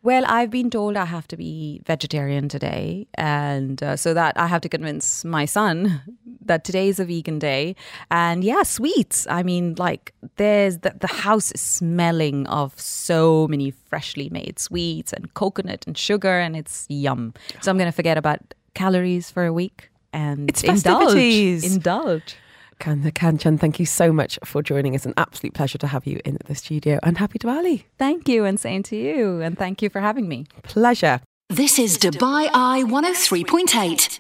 Well, 0.05 0.25
I've 0.27 0.51
been 0.51 0.69
told 0.69 0.97
I 0.97 1.05
have 1.05 1.29
to 1.29 1.37
be 1.37 1.81
vegetarian 1.87 2.49
today, 2.49 3.07
and 3.15 3.81
uh, 3.83 3.97
so 3.97 4.13
that 4.15 4.37
I 4.37 4.49
have 4.49 4.61
to 4.63 4.69
convince 4.69 5.25
my 5.25 5.45
son 5.45 6.03
that 6.45 6.65
today 6.65 6.89
is 6.89 6.99
a 6.99 7.05
vegan 7.05 7.39
day. 7.39 7.77
And 8.11 8.43
yeah, 8.43 8.65
sweets. 8.65 9.29
I 9.31 9.45
mean, 9.45 9.77
like 9.79 10.13
there's 10.37 10.79
the, 10.79 10.95
the 10.99 11.07
house 11.07 11.53
is 11.53 11.61
smelling 11.61 12.49
of 12.49 12.79
so 12.81 13.47
many 13.49 13.71
freshly 13.71 14.29
made 14.31 14.59
sweets 14.59 15.13
and 15.13 15.33
coconut 15.35 15.85
and 15.87 15.97
sugar, 15.97 16.37
and 16.41 16.57
it's 16.57 16.85
yum. 16.89 17.33
So 17.61 17.71
I'm 17.71 17.79
going 17.79 17.87
to 17.91 17.97
forget 17.97 18.19
about 18.19 18.41
calories 18.75 19.31
for 19.31 19.47
a 19.47 19.53
week 19.53 19.89
and 20.13 20.49
It's 20.51 20.65
indulge. 20.65 20.83
festivities. 21.05 21.77
Indulge. 21.77 22.37
Kan 22.83 23.01
Kanchan, 23.13 23.61
thank 23.61 23.79
you 23.79 23.87
so 23.87 24.13
much 24.13 24.41
for 24.45 24.61
joining 24.61 24.97
us. 24.97 25.07
An 25.07 25.15
absolute 25.17 25.55
pleasure 25.55 25.79
to 25.79 25.87
have 25.87 26.05
you 26.05 26.21
in 26.25 26.37
the 26.47 26.57
studio. 26.57 26.99
And 27.05 27.17
happy 27.17 27.39
Diwali. 27.39 27.85
Thank 27.97 28.29
you, 28.29 28.45
and 28.45 28.59
same 28.59 28.83
to 28.85 28.97
you, 28.97 29.41
and 29.41 29.57
thank 29.57 29.83
you 29.83 29.89
for 29.89 30.01
having 30.01 30.27
me. 30.27 30.47
Pleasure. 30.65 31.21
This 31.49 31.79
is 31.79 31.97
Dubai 31.97 32.51
Eye 32.53 32.83
103.8. 32.85 34.19